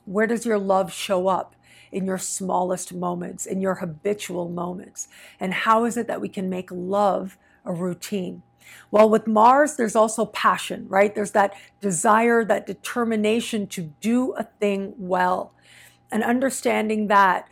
Where 0.05 0.25
does 0.25 0.45
your 0.45 0.57
love 0.57 0.91
show 0.91 1.27
up? 1.27 1.55
In 1.91 2.05
your 2.05 2.17
smallest 2.17 2.93
moments, 2.93 3.45
in 3.45 3.61
your 3.61 3.75
habitual 3.75 4.49
moments? 4.49 5.07
And 5.39 5.53
how 5.53 5.85
is 5.85 5.97
it 5.97 6.07
that 6.07 6.21
we 6.21 6.29
can 6.29 6.49
make 6.49 6.69
love 6.71 7.37
a 7.65 7.73
routine? 7.73 8.43
Well, 8.91 9.09
with 9.09 9.27
Mars, 9.27 9.75
there's 9.75 9.95
also 9.95 10.25
passion, 10.25 10.87
right? 10.87 11.13
There's 11.13 11.31
that 11.31 11.53
desire, 11.81 12.43
that 12.45 12.67
determination 12.67 13.67
to 13.67 13.93
do 14.01 14.33
a 14.33 14.43
thing 14.43 14.93
well. 14.97 15.53
And 16.11 16.23
understanding 16.23 17.07
that, 17.07 17.47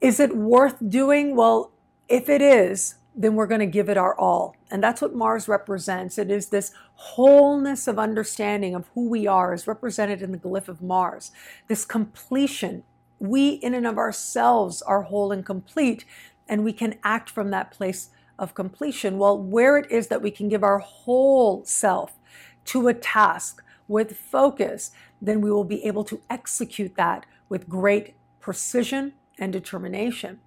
is 0.00 0.20
it 0.20 0.36
worth 0.36 0.76
doing? 0.88 1.36
Well, 1.36 1.70
if 2.08 2.28
it 2.28 2.42
is, 2.42 2.96
then 3.14 3.34
we're 3.34 3.46
going 3.46 3.60
to 3.60 3.66
give 3.66 3.88
it 3.88 3.96
our 3.96 4.18
all. 4.18 4.56
And 4.70 4.82
that's 4.82 5.00
what 5.00 5.14
Mars 5.14 5.48
represents. 5.48 6.18
It 6.18 6.30
is 6.30 6.48
this 6.48 6.72
wholeness 6.94 7.86
of 7.86 7.98
understanding 7.98 8.74
of 8.74 8.88
who 8.94 9.08
we 9.08 9.26
are, 9.26 9.54
is 9.54 9.66
represented 9.66 10.20
in 10.20 10.32
the 10.32 10.38
glyph 10.38 10.68
of 10.68 10.82
Mars. 10.82 11.30
This 11.68 11.84
completion. 11.84 12.82
We, 13.18 13.50
in 13.50 13.74
and 13.74 13.86
of 13.86 13.98
ourselves, 13.98 14.82
are 14.82 15.02
whole 15.02 15.32
and 15.32 15.44
complete, 15.44 16.04
and 16.48 16.64
we 16.64 16.72
can 16.72 16.98
act 17.02 17.30
from 17.30 17.50
that 17.50 17.70
place 17.70 18.10
of 18.38 18.54
completion. 18.54 19.18
Well, 19.18 19.38
where 19.38 19.78
it 19.78 19.90
is 19.90 20.08
that 20.08 20.22
we 20.22 20.30
can 20.30 20.48
give 20.48 20.62
our 20.62 20.78
whole 20.78 21.64
self 21.64 22.18
to 22.66 22.88
a 22.88 22.94
task 22.94 23.62
with 23.86 24.16
focus, 24.16 24.90
then 25.20 25.40
we 25.40 25.50
will 25.50 25.64
be 25.64 25.84
able 25.84 26.04
to 26.04 26.20
execute 26.30 26.96
that 26.96 27.26
with 27.48 27.68
great 27.68 28.14
precision 28.40 29.12
and 29.38 29.52
determination. 29.52 30.40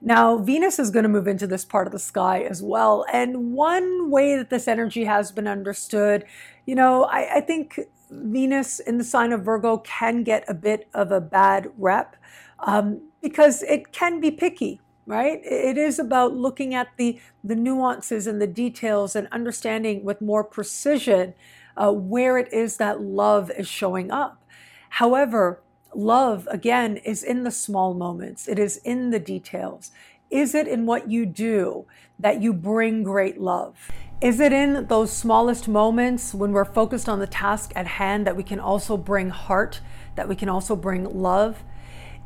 Now, 0.00 0.36
Venus 0.36 0.78
is 0.78 0.90
going 0.90 1.04
to 1.04 1.08
move 1.08 1.26
into 1.26 1.46
this 1.46 1.64
part 1.64 1.86
of 1.86 1.92
the 1.92 1.98
sky 1.98 2.42
as 2.42 2.62
well. 2.62 3.06
And 3.10 3.52
one 3.52 4.10
way 4.10 4.36
that 4.36 4.50
this 4.50 4.68
energy 4.68 5.04
has 5.04 5.32
been 5.32 5.48
understood, 5.48 6.24
you 6.66 6.74
know, 6.74 7.04
I, 7.04 7.36
I 7.36 7.40
think 7.40 7.80
Venus 8.10 8.80
in 8.80 8.98
the 8.98 9.04
sign 9.04 9.32
of 9.32 9.44
Virgo 9.44 9.78
can 9.78 10.22
get 10.22 10.44
a 10.48 10.54
bit 10.54 10.88
of 10.94 11.12
a 11.12 11.20
bad 11.20 11.70
rep 11.78 12.16
um, 12.60 13.00
because 13.22 13.62
it 13.62 13.92
can 13.92 14.20
be 14.20 14.30
picky, 14.30 14.80
right? 15.06 15.40
It 15.44 15.76
is 15.76 15.98
about 15.98 16.34
looking 16.34 16.74
at 16.74 16.88
the, 16.96 17.20
the 17.42 17.56
nuances 17.56 18.26
and 18.26 18.40
the 18.40 18.46
details 18.46 19.16
and 19.16 19.28
understanding 19.32 20.04
with 20.04 20.20
more 20.20 20.44
precision 20.44 21.34
uh, 21.76 21.92
where 21.92 22.38
it 22.38 22.52
is 22.52 22.76
that 22.76 23.00
love 23.00 23.50
is 23.56 23.68
showing 23.68 24.10
up. 24.10 24.42
However, 24.90 25.60
Love, 25.94 26.48
again, 26.50 26.96
is 26.98 27.22
in 27.22 27.44
the 27.44 27.52
small 27.52 27.94
moments, 27.94 28.48
it 28.48 28.58
is 28.58 28.78
in 28.78 29.10
the 29.10 29.20
details. 29.20 29.92
Is 30.28 30.52
it 30.54 30.66
in 30.66 30.86
what 30.86 31.08
you 31.08 31.24
do 31.24 31.86
that 32.18 32.42
you 32.42 32.52
bring 32.52 33.04
great 33.04 33.40
love? 33.40 33.90
Is 34.24 34.40
it 34.40 34.54
in 34.54 34.86
those 34.86 35.12
smallest 35.12 35.68
moments 35.68 36.32
when 36.32 36.52
we're 36.52 36.64
focused 36.64 37.10
on 37.10 37.18
the 37.18 37.26
task 37.26 37.74
at 37.76 37.86
hand 37.86 38.26
that 38.26 38.36
we 38.36 38.42
can 38.42 38.58
also 38.58 38.96
bring 38.96 39.28
heart, 39.28 39.82
that 40.14 40.30
we 40.30 40.34
can 40.34 40.48
also 40.48 40.74
bring 40.74 41.04
love? 41.20 41.62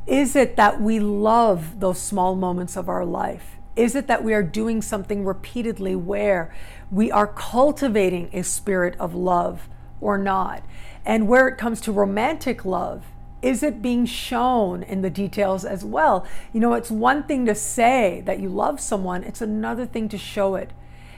Is 0.07 0.37
it 0.37 0.55
that 0.55 0.81
we 0.81 1.01
love 1.01 1.81
those 1.81 2.01
small 2.01 2.37
moments 2.37 2.77
of 2.77 2.89
our 2.89 3.05
life? 3.05 3.57
Is 3.75 3.97
it 3.97 4.07
that 4.07 4.23
we 4.23 4.33
are 4.33 4.45
doing 4.45 4.81
something 4.81 5.25
repeatedly 5.25 5.97
where 5.97 6.55
we 6.89 7.11
are 7.11 7.27
cultivating 7.27 8.31
a 8.33 8.45
spirit 8.45 8.95
of 9.01 9.17
love 9.17 9.69
or 10.01 10.17
not? 10.17 10.63
And 11.05 11.27
where 11.27 11.49
it 11.49 11.59
comes 11.59 11.81
to 11.81 11.91
romantic 11.91 12.65
love, 12.65 13.07
is 13.43 13.65
it 13.65 13.83
being 13.83 14.07
shown 14.07 14.85
in 14.85 15.03
the 15.03 15.11
details 15.11 15.65
as 15.65 15.85
well? 15.85 16.25
You 16.53 16.61
know, 16.61 16.75
it's 16.75 16.93
one 16.93 17.25
thing 17.25 17.45
to 17.47 17.57
say 17.57 18.23
that 18.25 18.39
you 18.39 18.51
love 18.51 18.79
someone, 18.79 19.25
it's 19.25 19.41
another 19.41 19.85
thing 19.85 20.09
to 20.11 20.17
show 20.17 20.55
it. 20.55 20.71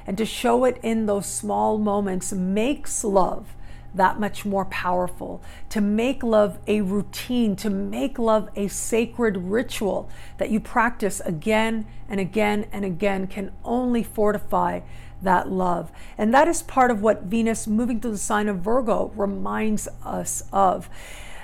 And 0.06 0.16
to 0.18 0.24
show 0.24 0.64
it 0.64 0.78
in 0.82 1.06
those 1.06 1.26
small 1.26 1.78
moments 1.78 2.32
makes 2.32 3.04
love 3.04 3.54
that 3.94 4.20
much 4.20 4.44
more 4.44 4.64
powerful. 4.66 5.42
To 5.70 5.80
make 5.80 6.22
love 6.22 6.58
a 6.66 6.80
routine, 6.80 7.56
to 7.56 7.70
make 7.70 8.18
love 8.18 8.48
a 8.56 8.68
sacred 8.68 9.36
ritual 9.36 10.08
that 10.38 10.50
you 10.50 10.60
practice 10.60 11.20
again 11.20 11.86
and 12.08 12.20
again 12.20 12.66
and 12.72 12.84
again 12.84 13.26
can 13.26 13.52
only 13.64 14.02
fortify 14.02 14.80
that 15.22 15.50
love. 15.50 15.90
And 16.16 16.32
that 16.34 16.48
is 16.48 16.62
part 16.62 16.90
of 16.90 17.02
what 17.02 17.24
Venus 17.24 17.66
moving 17.66 18.00
through 18.00 18.12
the 18.12 18.18
sign 18.18 18.48
of 18.48 18.58
Virgo 18.58 19.12
reminds 19.16 19.88
us 20.04 20.42
of. 20.52 20.88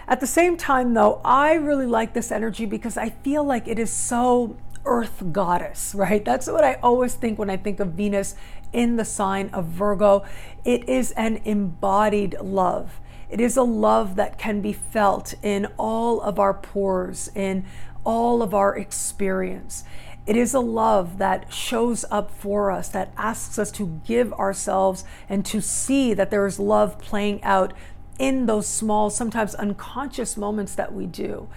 At 0.09 0.21
the 0.21 0.27
same 0.27 0.57
time, 0.57 0.95
though, 0.95 1.21
I 1.25 1.55
really 1.55 1.87
like 1.87 2.15
this 2.15 2.31
energy 2.31 2.65
because 2.65 2.97
I 2.97 3.11
feel 3.11 3.43
like 3.43 3.67
it 3.67 3.79
is 3.79 3.91
so 3.91 4.57
earth 4.87 5.23
goddess, 5.33 5.95
right? 5.95 6.25
That's 6.25 6.47
what 6.47 6.64
I 6.64 6.75
always 6.83 7.14
think 7.14 7.38
when 7.38 7.50
I 7.50 7.57
think 7.57 7.81
of 7.81 7.88
Venus 7.88 8.35
in 8.73 8.97
the 8.97 9.05
sign 9.05 9.50
of 9.50 9.66
Virgo. 9.66 10.25
It 10.64 10.88
is 10.88 11.12
an 11.12 11.40
embodied 11.45 12.37
love. 12.40 13.00
It 13.28 13.40
is 13.40 13.57
a 13.57 13.62
love 13.62 14.16
that 14.16 14.38
can 14.38 14.61
be 14.61 14.73
felt 14.73 15.35
in 15.43 15.66
all 15.76 16.21
of 16.21 16.38
our 16.38 16.55
pores, 16.55 17.28
in 17.35 17.64
all 18.05 18.43
of 18.43 18.55
our 18.55 18.76
experience. 18.76 19.85
It 20.26 20.37
is 20.37 20.55
a 20.55 20.61
love 20.61 21.19
that 21.19 21.52
shows 21.52 22.05
up 22.11 22.31
for 22.31 22.71
us, 22.71 22.88
that 22.88 23.12
asks 23.16 23.59
us 23.59 23.71
to 23.73 24.00
give 24.05 24.33
ourselves 24.35 25.05
and 25.28 25.45
to 25.47 25.61
see 25.61 26.14
that 26.14 26.31
there 26.31 26.47
is 26.47 26.59
love 26.59 26.99
playing 26.99 27.43
out 27.43 27.73
in 28.19 28.47
those 28.47 28.66
small, 28.66 29.11
sometimes 29.11 29.55
unconscious 29.55 30.37
moments 30.37 30.75
that 30.75 30.93
we 30.93 31.07
do. 31.07 31.49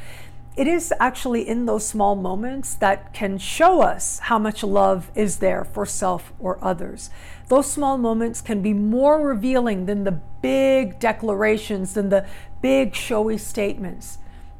It 0.55 0.67
is 0.67 0.93
actually 0.99 1.47
in 1.47 1.65
those 1.65 1.87
small 1.87 2.15
moments 2.15 2.75
that 2.75 3.13
can 3.13 3.37
show 3.37 3.81
us 3.81 4.19
how 4.19 4.37
much 4.37 4.61
love 4.61 5.09
is 5.15 5.37
there 5.37 5.63
for 5.63 5.85
self 5.85 6.33
or 6.37 6.57
others. 6.61 7.09
Those 7.47 7.71
small 7.71 7.97
moments 7.97 8.41
can 8.41 8.61
be 8.61 8.73
more 8.73 9.25
revealing 9.25 9.85
than 9.85 10.03
the 10.03 10.19
big 10.41 10.99
declarations, 10.99 11.93
than 11.93 12.09
the 12.09 12.27
big 12.61 12.93
showy 12.93 13.37
statements. 13.37 14.17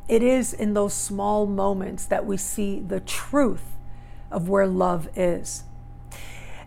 It 0.08 0.24
is 0.24 0.54
in 0.54 0.74
those 0.74 0.94
small 0.94 1.46
moments 1.46 2.06
that 2.06 2.26
we 2.26 2.38
see 2.38 2.80
the 2.80 3.02
truth 3.02 3.78
of 4.32 4.50
where 4.50 4.68
love 4.68 5.10
is. 5.16 5.64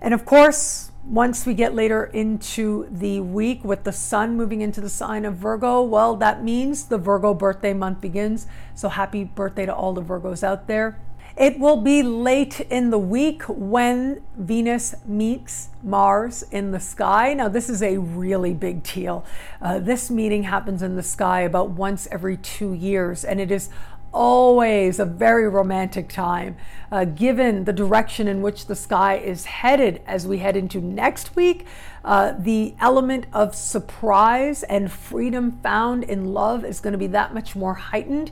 And 0.01 0.15
of 0.15 0.25
course, 0.25 0.92
once 1.05 1.45
we 1.47 1.55
get 1.55 1.75
later 1.75 2.05
into 2.05 2.87
the 2.91 3.21
week 3.21 3.65
with 3.65 3.85
the 3.85 3.93
sun 3.93 4.37
moving 4.37 4.61
into 4.61 4.81
the 4.81 4.89
sign 4.89 5.25
of 5.25 5.35
Virgo, 5.35 5.83
well, 5.83 6.17
that 6.17 6.45
means 6.45 6.85
the 6.85 6.99
Virgo 6.99 7.35
birthday 7.35 7.73
month 7.73 8.01
begins. 8.01 8.47
So 8.75 8.89
happy 8.89 9.25
birthday 9.25 9.67
to 9.67 9.75
all 9.75 9.93
the 9.93 10.03
Virgos 10.03 10.43
out 10.43 10.69
there. 10.69 11.01
It 11.37 11.59
will 11.59 11.81
be 11.81 12.03
late 12.03 12.61
in 12.61 12.91
the 12.91 12.99
week 12.99 13.45
when 13.45 14.23
Venus 14.37 14.95
meets 15.07 15.71
Mars 15.83 16.43
in 16.51 16.73
the 16.73 16.81
sky. 16.81 17.33
Now, 17.33 17.49
this 17.49 17.71
is 17.71 17.83
a 17.83 17.97
really 17.97 18.53
big 18.53 18.83
deal. 18.83 19.25
Uh, 19.61 19.79
this 19.79 20.11
meeting 20.11 20.43
happens 20.43 20.83
in 20.83 20.95
the 20.95 21.03
sky 21.03 21.41
about 21.41 21.71
once 21.71 22.07
every 22.13 22.37
two 22.37 22.75
years, 22.75 23.25
and 23.25 23.41
it 23.41 23.51
is 23.51 23.71
always 24.13 24.99
a 24.99 25.05
very 25.05 25.49
romantic 25.49 26.09
time, 26.09 26.57
uh, 26.91 27.05
given 27.05 27.65
the 27.65 27.73
direction 27.73 28.29
in 28.29 28.43
which 28.43 28.67
the 28.67 28.77
sky 28.77 29.17
is 29.17 29.47
headed 29.47 30.01
as 30.07 30.27
we 30.27 30.39
head 30.39 30.57
into 30.57 30.81
next 30.81 31.35
week. 31.35 31.67
Uh, 32.05 32.35
the 32.39 32.75
element 32.81 33.27
of 33.33 33.55
surprise 33.55 34.63
and 34.65 34.91
freedom 34.91 35.53
found 35.63 36.05
in 36.05 36.33
love 36.33 36.65
is 36.65 36.81
going 36.81 36.93
to 36.93 36.99
be 36.99 37.07
that 37.07 37.33
much 37.33 37.57
more 37.57 37.75
heightened. 37.75 38.31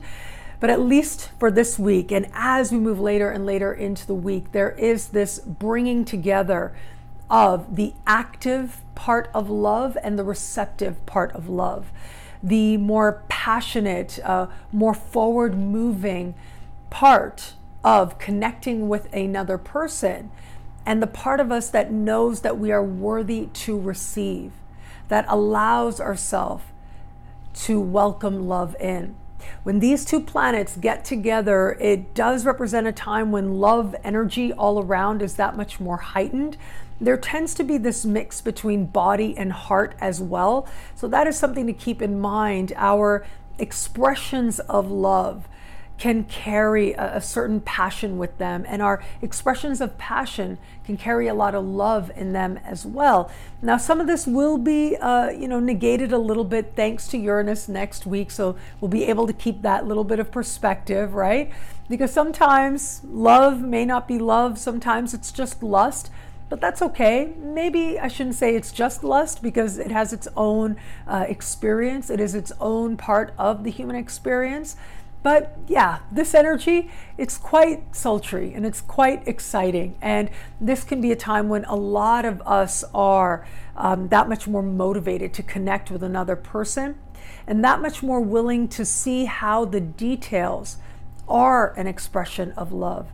But 0.59 0.69
at 0.69 0.79
least 0.79 1.31
for 1.39 1.49
this 1.49 1.79
week, 1.79 2.11
and 2.11 2.27
as 2.33 2.71
we 2.71 2.77
move 2.77 2.99
later 2.99 3.31
and 3.31 3.45
later 3.45 3.73
into 3.73 4.05
the 4.05 4.13
week, 4.13 4.51
there 4.51 4.71
is 4.71 5.07
this 5.07 5.39
bringing 5.39 6.05
together 6.05 6.75
of 7.31 7.75
the 7.75 7.93
active 8.05 8.81
part 8.93 9.31
of 9.33 9.49
love 9.49 9.97
and 10.03 10.19
the 10.19 10.23
receptive 10.23 11.03
part 11.07 11.31
of 11.31 11.49
love 11.49 11.91
the 12.43 12.77
more 12.77 13.23
passionate, 13.27 14.19
uh, 14.23 14.47
more 14.71 14.93
forward 14.93 15.57
moving 15.57 16.33
part 16.89 17.53
of 17.83 18.17
connecting 18.19 18.87
with 18.87 19.11
another 19.13 19.57
person, 19.57 20.31
and 20.85 21.01
the 21.01 21.07
part 21.07 21.39
of 21.39 21.51
us 21.51 21.69
that 21.69 21.91
knows 21.91 22.41
that 22.41 22.57
we 22.57 22.71
are 22.71 22.83
worthy 22.83 23.47
to 23.53 23.79
receive, 23.79 24.51
that 25.07 25.25
allows 25.27 25.99
ourselves 25.99 26.63
to 27.53 27.79
welcome 27.79 28.47
love 28.47 28.75
in. 28.79 29.15
When 29.63 29.79
these 29.79 30.05
two 30.05 30.19
planets 30.19 30.77
get 30.77 31.03
together, 31.03 31.77
it 31.79 32.13
does 32.13 32.45
represent 32.45 32.87
a 32.87 32.91
time 32.91 33.31
when 33.31 33.59
love 33.59 33.95
energy 34.03 34.53
all 34.53 34.81
around 34.81 35.21
is 35.21 35.35
that 35.35 35.57
much 35.57 35.79
more 35.79 35.97
heightened 35.97 36.57
there 37.01 37.17
tends 37.17 37.55
to 37.55 37.63
be 37.63 37.77
this 37.77 38.05
mix 38.05 38.41
between 38.41 38.85
body 38.85 39.35
and 39.35 39.51
heart 39.51 39.95
as 39.99 40.21
well. 40.21 40.67
So 40.95 41.07
that 41.07 41.25
is 41.25 41.37
something 41.37 41.65
to 41.65 41.73
keep 41.73 42.01
in 42.01 42.19
mind. 42.19 42.73
Our 42.77 43.25
expressions 43.57 44.59
of 44.59 44.89
love 44.91 45.47
can 45.97 46.23
carry 46.23 46.93
a, 46.93 47.17
a, 47.17 47.21
certain 47.21 47.61
passion 47.61 48.17
with 48.17 48.35
them, 48.39 48.65
and 48.67 48.81
our 48.81 49.03
expressions 49.21 49.79
of 49.79 49.99
passion 49.99 50.57
can 50.83 50.97
carry 50.97 51.27
a 51.27 51.33
lot 51.33 51.53
of 51.53 51.63
love 51.63 52.11
in 52.15 52.33
them 52.33 52.59
as 52.65 52.87
well. 52.87 53.29
Now, 53.61 53.77
some 53.77 54.01
of 54.01 54.07
this 54.07 54.25
will 54.25 54.57
be, 54.57 54.95
uh, 54.97 55.29
you 55.29 55.47
know, 55.47 55.59
negated 55.59 56.11
a 56.11 56.17
little 56.17 56.43
bit 56.43 56.73
thanks 56.75 57.07
to 57.09 57.19
Uranus 57.19 57.69
next 57.69 58.07
week, 58.07 58.31
so 58.31 58.55
we'll 58.79 58.89
be 58.89 59.03
able 59.05 59.27
to 59.27 59.33
keep 59.33 59.61
that 59.61 59.85
little 59.85 60.03
bit 60.03 60.19
of 60.19 60.31
perspective, 60.31 61.13
right? 61.13 61.51
Because 61.87 62.11
sometimes 62.11 63.01
love 63.03 63.61
may 63.61 63.85
not 63.85 64.07
be 64.07 64.17
love, 64.17 64.57
sometimes 64.57 65.13
it's 65.13 65.31
just 65.31 65.61
lust 65.61 66.09
but 66.51 66.59
that's 66.59 66.81
okay. 66.81 67.33
Maybe 67.37 67.97
I 67.97 68.09
shouldn't 68.09 68.35
say 68.35 68.57
it's 68.57 68.73
just 68.73 69.05
lust 69.05 69.41
because 69.41 69.77
it 69.77 69.89
has 69.89 70.11
its 70.11 70.27
own 70.35 70.75
uh, 71.07 71.25
experience. 71.29 72.09
It 72.09 72.19
is 72.19 72.35
its 72.35 72.51
own 72.59 72.97
part 72.97 73.33
of 73.37 73.63
the 73.63 73.71
human 73.71 73.95
experience. 73.95 74.75
But 75.23 75.57
yeah, 75.69 75.99
this 76.11 76.35
energy, 76.35 76.91
it's 77.17 77.37
quite 77.37 77.95
sultry 77.95 78.53
and 78.53 78.65
it's 78.65 78.81
quite 78.81 79.25
exciting. 79.25 79.95
And 80.01 80.29
this 80.59 80.83
can 80.83 80.99
be 80.99 81.13
a 81.13 81.15
time 81.15 81.47
when 81.47 81.63
a 81.65 81.75
lot 81.75 82.25
of 82.25 82.41
us 82.41 82.83
are 82.93 83.47
um, 83.77 84.09
that 84.09 84.27
much 84.27 84.45
more 84.45 84.61
motivated 84.61 85.33
to 85.35 85.43
connect 85.43 85.89
with 85.89 86.03
another 86.03 86.35
person 86.35 86.95
and 87.47 87.63
that 87.63 87.81
much 87.81 88.03
more 88.03 88.19
willing 88.19 88.67
to 88.67 88.83
see 88.83 89.23
how 89.23 89.63
the 89.63 89.79
details 89.79 90.79
are 91.29 91.73
an 91.79 91.87
expression 91.87 92.51
of 92.57 92.73
love. 92.73 93.07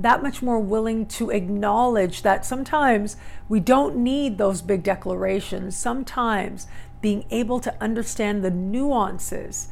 That 0.00 0.22
much 0.22 0.40
more 0.40 0.58
willing 0.58 1.04
to 1.06 1.28
acknowledge 1.28 2.22
that 2.22 2.46
sometimes 2.46 3.18
we 3.50 3.60
don't 3.60 3.96
need 3.96 4.38
those 4.38 4.62
big 4.62 4.82
declarations. 4.82 5.76
Sometimes 5.76 6.66
being 7.02 7.26
able 7.30 7.60
to 7.60 7.74
understand 7.82 8.42
the 8.42 8.50
nuances 8.50 9.68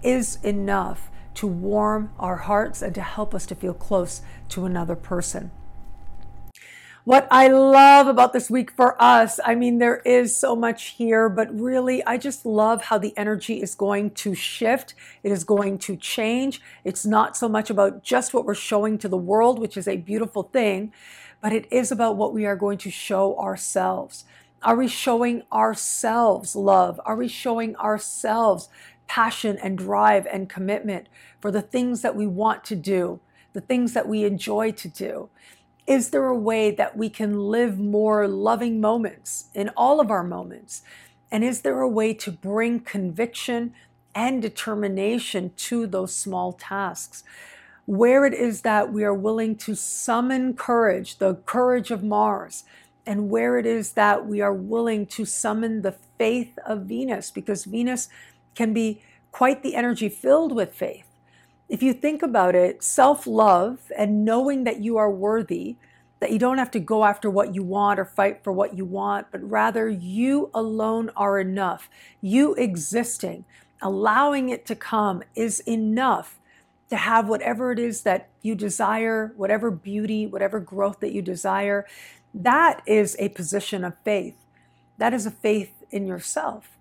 is 0.00 0.38
enough 0.44 1.10
to 1.34 1.48
warm 1.48 2.12
our 2.16 2.36
hearts 2.36 2.80
and 2.80 2.94
to 2.94 3.02
help 3.02 3.34
us 3.34 3.44
to 3.46 3.56
feel 3.56 3.74
close 3.74 4.22
to 4.50 4.66
another 4.66 4.94
person. 4.94 5.50
What 7.04 7.26
I 7.32 7.48
love 7.48 8.06
about 8.06 8.32
this 8.32 8.48
week 8.48 8.70
for 8.70 8.94
us, 9.02 9.40
I 9.44 9.56
mean, 9.56 9.78
there 9.78 9.96
is 10.04 10.36
so 10.36 10.54
much 10.54 10.90
here, 10.90 11.28
but 11.28 11.52
really, 11.52 12.04
I 12.04 12.16
just 12.16 12.46
love 12.46 12.82
how 12.82 12.98
the 12.98 13.12
energy 13.18 13.60
is 13.60 13.74
going 13.74 14.12
to 14.12 14.36
shift. 14.36 14.94
It 15.24 15.32
is 15.32 15.42
going 15.42 15.78
to 15.78 15.96
change. 15.96 16.62
It's 16.84 17.04
not 17.04 17.36
so 17.36 17.48
much 17.48 17.70
about 17.70 18.04
just 18.04 18.32
what 18.32 18.44
we're 18.44 18.54
showing 18.54 18.98
to 18.98 19.08
the 19.08 19.16
world, 19.16 19.58
which 19.58 19.76
is 19.76 19.88
a 19.88 19.96
beautiful 19.96 20.44
thing, 20.44 20.92
but 21.40 21.52
it 21.52 21.66
is 21.72 21.90
about 21.90 22.16
what 22.16 22.32
we 22.32 22.46
are 22.46 22.54
going 22.54 22.78
to 22.78 22.90
show 22.90 23.36
ourselves. 23.36 24.24
Are 24.62 24.76
we 24.76 24.86
showing 24.86 25.42
ourselves 25.52 26.54
love? 26.54 27.00
Are 27.04 27.16
we 27.16 27.26
showing 27.26 27.74
ourselves 27.78 28.68
passion 29.08 29.58
and 29.60 29.76
drive 29.76 30.24
and 30.26 30.48
commitment 30.48 31.08
for 31.40 31.50
the 31.50 31.62
things 31.62 32.02
that 32.02 32.14
we 32.14 32.28
want 32.28 32.62
to 32.66 32.76
do, 32.76 33.18
the 33.54 33.60
things 33.60 33.92
that 33.92 34.06
we 34.06 34.24
enjoy 34.24 34.70
to 34.70 34.86
do? 34.86 35.30
Is 35.86 36.10
there 36.10 36.26
a 36.26 36.36
way 36.36 36.70
that 36.70 36.96
we 36.96 37.10
can 37.10 37.48
live 37.48 37.78
more 37.78 38.28
loving 38.28 38.80
moments 38.80 39.46
in 39.52 39.70
all 39.76 40.00
of 40.00 40.10
our 40.10 40.22
moments? 40.22 40.82
And 41.30 41.42
is 41.42 41.62
there 41.62 41.80
a 41.80 41.88
way 41.88 42.14
to 42.14 42.30
bring 42.30 42.80
conviction 42.80 43.74
and 44.14 44.40
determination 44.40 45.52
to 45.56 45.86
those 45.86 46.14
small 46.14 46.52
tasks? 46.52 47.24
Where 47.84 48.24
it 48.26 48.34
is 48.34 48.60
that 48.60 48.92
we 48.92 49.02
are 49.02 49.14
willing 49.14 49.56
to 49.56 49.74
summon 49.74 50.54
courage, 50.54 51.18
the 51.18 51.34
courage 51.34 51.90
of 51.90 52.04
Mars, 52.04 52.64
and 53.04 53.28
where 53.28 53.58
it 53.58 53.66
is 53.66 53.92
that 53.94 54.26
we 54.26 54.40
are 54.40 54.52
willing 54.52 55.04
to 55.06 55.24
summon 55.24 55.82
the 55.82 55.96
faith 56.16 56.56
of 56.64 56.82
Venus, 56.82 57.32
because 57.32 57.64
Venus 57.64 58.08
can 58.54 58.72
be 58.72 59.02
quite 59.32 59.64
the 59.64 59.74
energy 59.74 60.08
filled 60.08 60.54
with 60.54 60.72
faith. 60.72 61.06
If 61.72 61.82
you 61.82 61.94
think 61.94 62.22
about 62.22 62.54
it, 62.54 62.84
self 62.84 63.26
love 63.26 63.90
and 63.96 64.26
knowing 64.26 64.64
that 64.64 64.82
you 64.82 64.98
are 64.98 65.10
worthy, 65.10 65.76
that 66.20 66.30
you 66.30 66.38
don't 66.38 66.58
have 66.58 66.70
to 66.72 66.78
go 66.78 67.02
after 67.02 67.30
what 67.30 67.54
you 67.54 67.62
want 67.62 67.98
or 67.98 68.04
fight 68.04 68.44
for 68.44 68.52
what 68.52 68.76
you 68.76 68.84
want, 68.84 69.28
but 69.32 69.42
rather 69.42 69.88
you 69.88 70.50
alone 70.52 71.10
are 71.16 71.40
enough. 71.40 71.88
You 72.20 72.52
existing, 72.56 73.46
allowing 73.80 74.50
it 74.50 74.66
to 74.66 74.76
come 74.76 75.22
is 75.34 75.60
enough 75.60 76.38
to 76.90 76.96
have 76.98 77.26
whatever 77.26 77.72
it 77.72 77.78
is 77.78 78.02
that 78.02 78.28
you 78.42 78.54
desire, 78.54 79.32
whatever 79.38 79.70
beauty, 79.70 80.26
whatever 80.26 80.60
growth 80.60 81.00
that 81.00 81.12
you 81.12 81.22
desire. 81.22 81.86
That 82.34 82.82
is 82.84 83.16
a 83.18 83.30
position 83.30 83.82
of 83.82 83.94
faith. 84.04 84.36
That 84.98 85.14
is 85.14 85.24
a 85.24 85.30
faith 85.30 85.72
in 85.90 86.06
yourself. 86.06 86.76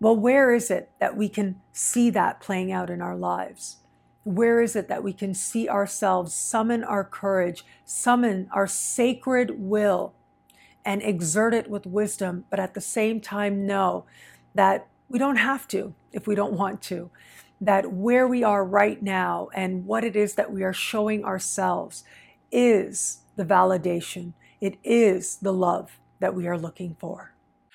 Well, 0.00 0.16
where 0.16 0.52
is 0.52 0.72
it 0.72 0.90
that 0.98 1.16
we 1.16 1.28
can 1.28 1.60
see 1.72 2.10
that 2.10 2.40
playing 2.40 2.72
out 2.72 2.90
in 2.90 3.00
our 3.00 3.14
lives? 3.16 3.76
Where 4.24 4.60
is 4.60 4.76
it 4.76 4.88
that 4.88 5.02
we 5.02 5.12
can 5.12 5.34
see 5.34 5.68
ourselves 5.68 6.32
summon 6.32 6.84
our 6.84 7.04
courage, 7.04 7.64
summon 7.84 8.48
our 8.52 8.66
sacred 8.66 9.58
will, 9.58 10.14
and 10.84 11.02
exert 11.02 11.54
it 11.54 11.68
with 11.68 11.86
wisdom, 11.86 12.44
but 12.50 12.60
at 12.60 12.74
the 12.74 12.80
same 12.80 13.20
time 13.20 13.66
know 13.66 14.04
that 14.54 14.86
we 15.08 15.18
don't 15.18 15.36
have 15.36 15.66
to 15.68 15.94
if 16.12 16.26
we 16.26 16.34
don't 16.34 16.52
want 16.52 16.82
to? 16.82 17.10
That 17.60 17.92
where 17.92 18.26
we 18.26 18.42
are 18.42 18.64
right 18.64 19.00
now 19.02 19.48
and 19.54 19.86
what 19.86 20.04
it 20.04 20.16
is 20.16 20.34
that 20.34 20.52
we 20.52 20.62
are 20.62 20.72
showing 20.72 21.24
ourselves 21.24 22.04
is 22.50 23.18
the 23.36 23.44
validation, 23.44 24.34
it 24.60 24.76
is 24.84 25.36
the 25.36 25.52
love 25.52 25.98
that 26.20 26.34
we 26.34 26.46
are 26.46 26.58
looking 26.58 26.96
for. 26.98 27.31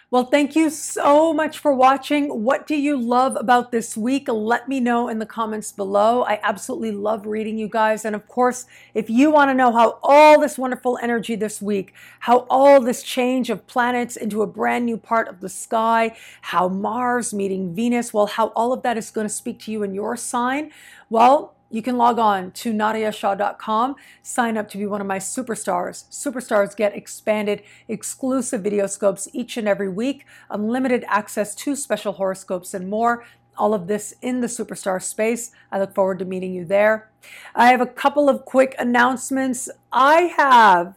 Well, 0.09 0.23
thank 0.23 0.55
you 0.55 0.69
so 0.69 1.33
much 1.33 1.57
for 1.57 1.73
watching. 1.73 2.45
What 2.45 2.65
do 2.65 2.77
you 2.77 2.97
love 2.97 3.35
about 3.35 3.73
this 3.73 3.97
week? 3.97 4.29
Let 4.29 4.69
me 4.69 4.79
know 4.79 5.09
in 5.09 5.19
the 5.19 5.25
comments 5.25 5.73
below. 5.73 6.23
I 6.23 6.39
absolutely 6.43 6.93
love 6.93 7.25
reading 7.25 7.57
you 7.57 7.67
guys. 7.67 8.05
And 8.05 8.15
of 8.15 8.25
course, 8.25 8.67
if 8.93 9.09
you 9.09 9.31
want 9.31 9.49
to 9.49 9.53
know 9.53 9.73
how 9.73 9.99
all 10.01 10.39
this 10.39 10.57
wonderful 10.57 10.97
energy 11.01 11.35
this 11.35 11.61
week, 11.61 11.93
how 12.21 12.47
all 12.49 12.79
this 12.79 13.03
change 13.03 13.49
of 13.49 13.67
planets 13.67 14.15
into 14.15 14.41
a 14.41 14.47
brand 14.47 14.85
new 14.85 14.95
part 14.95 15.27
of 15.27 15.41
the 15.41 15.49
sky, 15.49 16.15
how 16.39 16.69
Mars 16.69 17.33
meeting 17.33 17.75
Venus, 17.75 18.13
well, 18.13 18.27
how 18.27 18.47
all 18.55 18.71
of 18.71 18.83
that 18.83 18.97
is 18.97 19.11
going 19.11 19.27
to 19.27 19.33
speak 19.33 19.59
to 19.59 19.73
you 19.73 19.83
in 19.83 19.93
your 19.93 20.15
sign, 20.15 20.71
well, 21.09 21.56
you 21.69 21.81
can 21.81 21.97
log 21.97 22.17
on 22.19 22.51
to 22.51 22.71
nadiyashah.com, 22.73 23.95
sign 24.21 24.57
up 24.57 24.69
to 24.69 24.77
be 24.77 24.85
one 24.85 25.01
of 25.01 25.07
my 25.07 25.19
superstars. 25.19 26.05
Superstars 26.09 26.75
get 26.75 26.95
expanded, 26.95 27.61
exclusive 27.87 28.61
video 28.61 28.87
scopes 28.87 29.27
each 29.33 29.57
and 29.57 29.67
every 29.67 29.89
week, 29.89 30.25
unlimited 30.49 31.03
access 31.07 31.53
to 31.55 31.75
special 31.75 32.13
horoscopes, 32.13 32.73
and 32.73 32.89
more. 32.89 33.25
All 33.57 33.73
of 33.73 33.87
this 33.87 34.13
in 34.21 34.41
the 34.41 34.47
superstar 34.47 35.01
space. 35.01 35.51
I 35.71 35.79
look 35.79 35.95
forward 35.95 36.19
to 36.19 36.25
meeting 36.25 36.53
you 36.53 36.63
there. 36.63 37.09
I 37.55 37.71
have 37.71 37.81
a 37.81 37.87
couple 37.87 38.29
of 38.29 38.45
quick 38.45 38.75
announcements. 38.77 39.67
I 39.91 40.33
have 40.37 40.95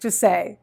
to 0.00 0.10
say, 0.10 0.58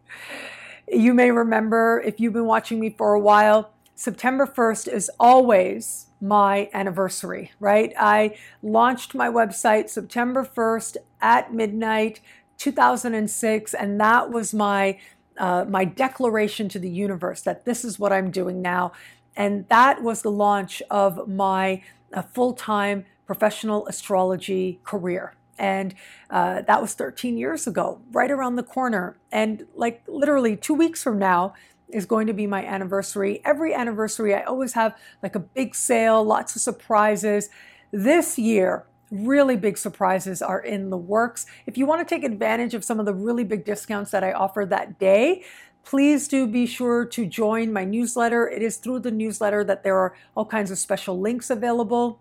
you 0.91 1.13
may 1.13 1.31
remember 1.31 2.01
if 2.05 2.19
you've 2.19 2.33
been 2.33 2.45
watching 2.45 2.81
me 2.81 2.89
for 2.89 3.13
a 3.13 3.19
while, 3.19 3.71
September 3.95 4.45
1st 4.45 4.91
is 4.91 5.09
always 5.19 6.06
my 6.19 6.69
anniversary, 6.73 7.51
right? 7.59 7.93
I 7.97 8.37
launched 8.61 9.13
my 9.13 9.29
website 9.29 9.89
September 9.89 10.43
1st 10.43 10.97
at 11.21 11.53
midnight 11.53 12.19
2006 12.57 13.73
and 13.73 13.99
that 13.99 14.31
was 14.31 14.53
my 14.53 14.97
uh, 15.37 15.63
my 15.69 15.85
declaration 15.85 16.67
to 16.67 16.79
the 16.79 16.89
universe 16.89 17.41
that 17.43 17.63
this 17.63 17.85
is 17.85 17.99
what 17.99 18.11
I'm 18.11 18.31
doing 18.31 18.59
now. 18.59 18.91
And 19.35 19.67
that 19.69 20.01
was 20.01 20.23
the 20.23 20.31
launch 20.31 20.81
of 20.89 21.27
my 21.27 21.83
uh, 22.11 22.23
full-time 22.23 23.05
professional 23.27 23.85
astrology 23.85 24.79
career. 24.83 25.35
And 25.59 25.93
uh, 26.31 26.63
that 26.63 26.81
was 26.81 26.93
13 26.95 27.37
years 27.37 27.67
ago 27.67 28.01
right 28.11 28.31
around 28.31 28.55
the 28.55 28.63
corner. 28.63 29.17
And 29.31 29.67
like 29.75 30.01
literally 30.07 30.55
two 30.55 30.73
weeks 30.73 31.03
from 31.03 31.19
now 31.19 31.53
is 31.89 32.05
going 32.05 32.27
to 32.27 32.33
be 32.33 32.47
my 32.47 32.65
anniversary. 32.65 33.41
Every 33.45 33.73
anniversary, 33.73 34.33
I 34.33 34.43
always 34.43 34.73
have 34.73 34.97
like 35.23 35.35
a 35.35 35.39
big 35.39 35.75
sale, 35.75 36.23
lots 36.23 36.55
of 36.55 36.61
surprises. 36.61 37.49
This 37.91 38.37
year, 38.37 38.85
really 39.09 39.55
big 39.55 39.77
surprises 39.77 40.41
are 40.41 40.59
in 40.59 40.89
the 40.89 40.97
works. 40.97 41.45
If 41.65 41.77
you 41.77 41.85
want 41.85 42.07
to 42.07 42.15
take 42.15 42.23
advantage 42.23 42.73
of 42.73 42.83
some 42.83 42.99
of 42.99 43.05
the 43.05 43.13
really 43.13 43.43
big 43.43 43.63
discounts 43.63 44.11
that 44.11 44.23
I 44.23 44.33
offer 44.33 44.65
that 44.65 44.99
day, 44.99 45.43
please 45.83 46.27
do 46.27 46.45
be 46.45 46.65
sure 46.65 47.05
to 47.05 47.25
join 47.25 47.71
my 47.71 47.85
newsletter. 47.85 48.49
It 48.49 48.61
is 48.61 48.77
through 48.77 48.99
the 48.99 49.11
newsletter 49.11 49.63
that 49.63 49.83
there 49.83 49.97
are 49.97 50.13
all 50.35 50.45
kinds 50.45 50.71
of 50.71 50.77
special 50.77 51.17
links 51.19 51.49
available 51.49 52.19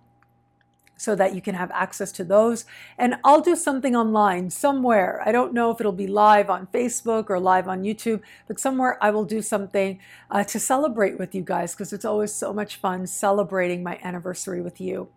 so 0.96 1.14
that 1.14 1.34
you 1.34 1.40
can 1.40 1.54
have 1.54 1.70
access 1.72 2.10
to 2.12 2.24
those. 2.24 2.64
And 2.98 3.16
I'll 3.24 3.40
do 3.40 3.54
something 3.54 3.94
online 3.94 4.50
somewhere. 4.50 5.22
I 5.24 5.32
don't 5.32 5.52
know 5.52 5.70
if 5.70 5.80
it'll 5.80 5.92
be 5.92 6.06
live 6.06 6.50
on 6.50 6.66
Facebook 6.68 7.28
or 7.28 7.38
live 7.38 7.68
on 7.68 7.82
YouTube, 7.82 8.22
but 8.46 8.58
somewhere 8.58 8.98
I 9.02 9.10
will 9.10 9.24
do 9.24 9.42
something 9.42 9.98
uh, 10.30 10.44
to 10.44 10.58
celebrate 10.58 11.18
with 11.18 11.34
you 11.34 11.42
guys 11.42 11.74
because 11.74 11.92
it's 11.92 12.04
always 12.04 12.32
so 12.32 12.52
much 12.52 12.76
fun 12.76 13.06
celebrating 13.06 13.82
my 13.82 13.98
anniversary 14.02 14.60
with 14.60 14.80
you. 14.80 15.08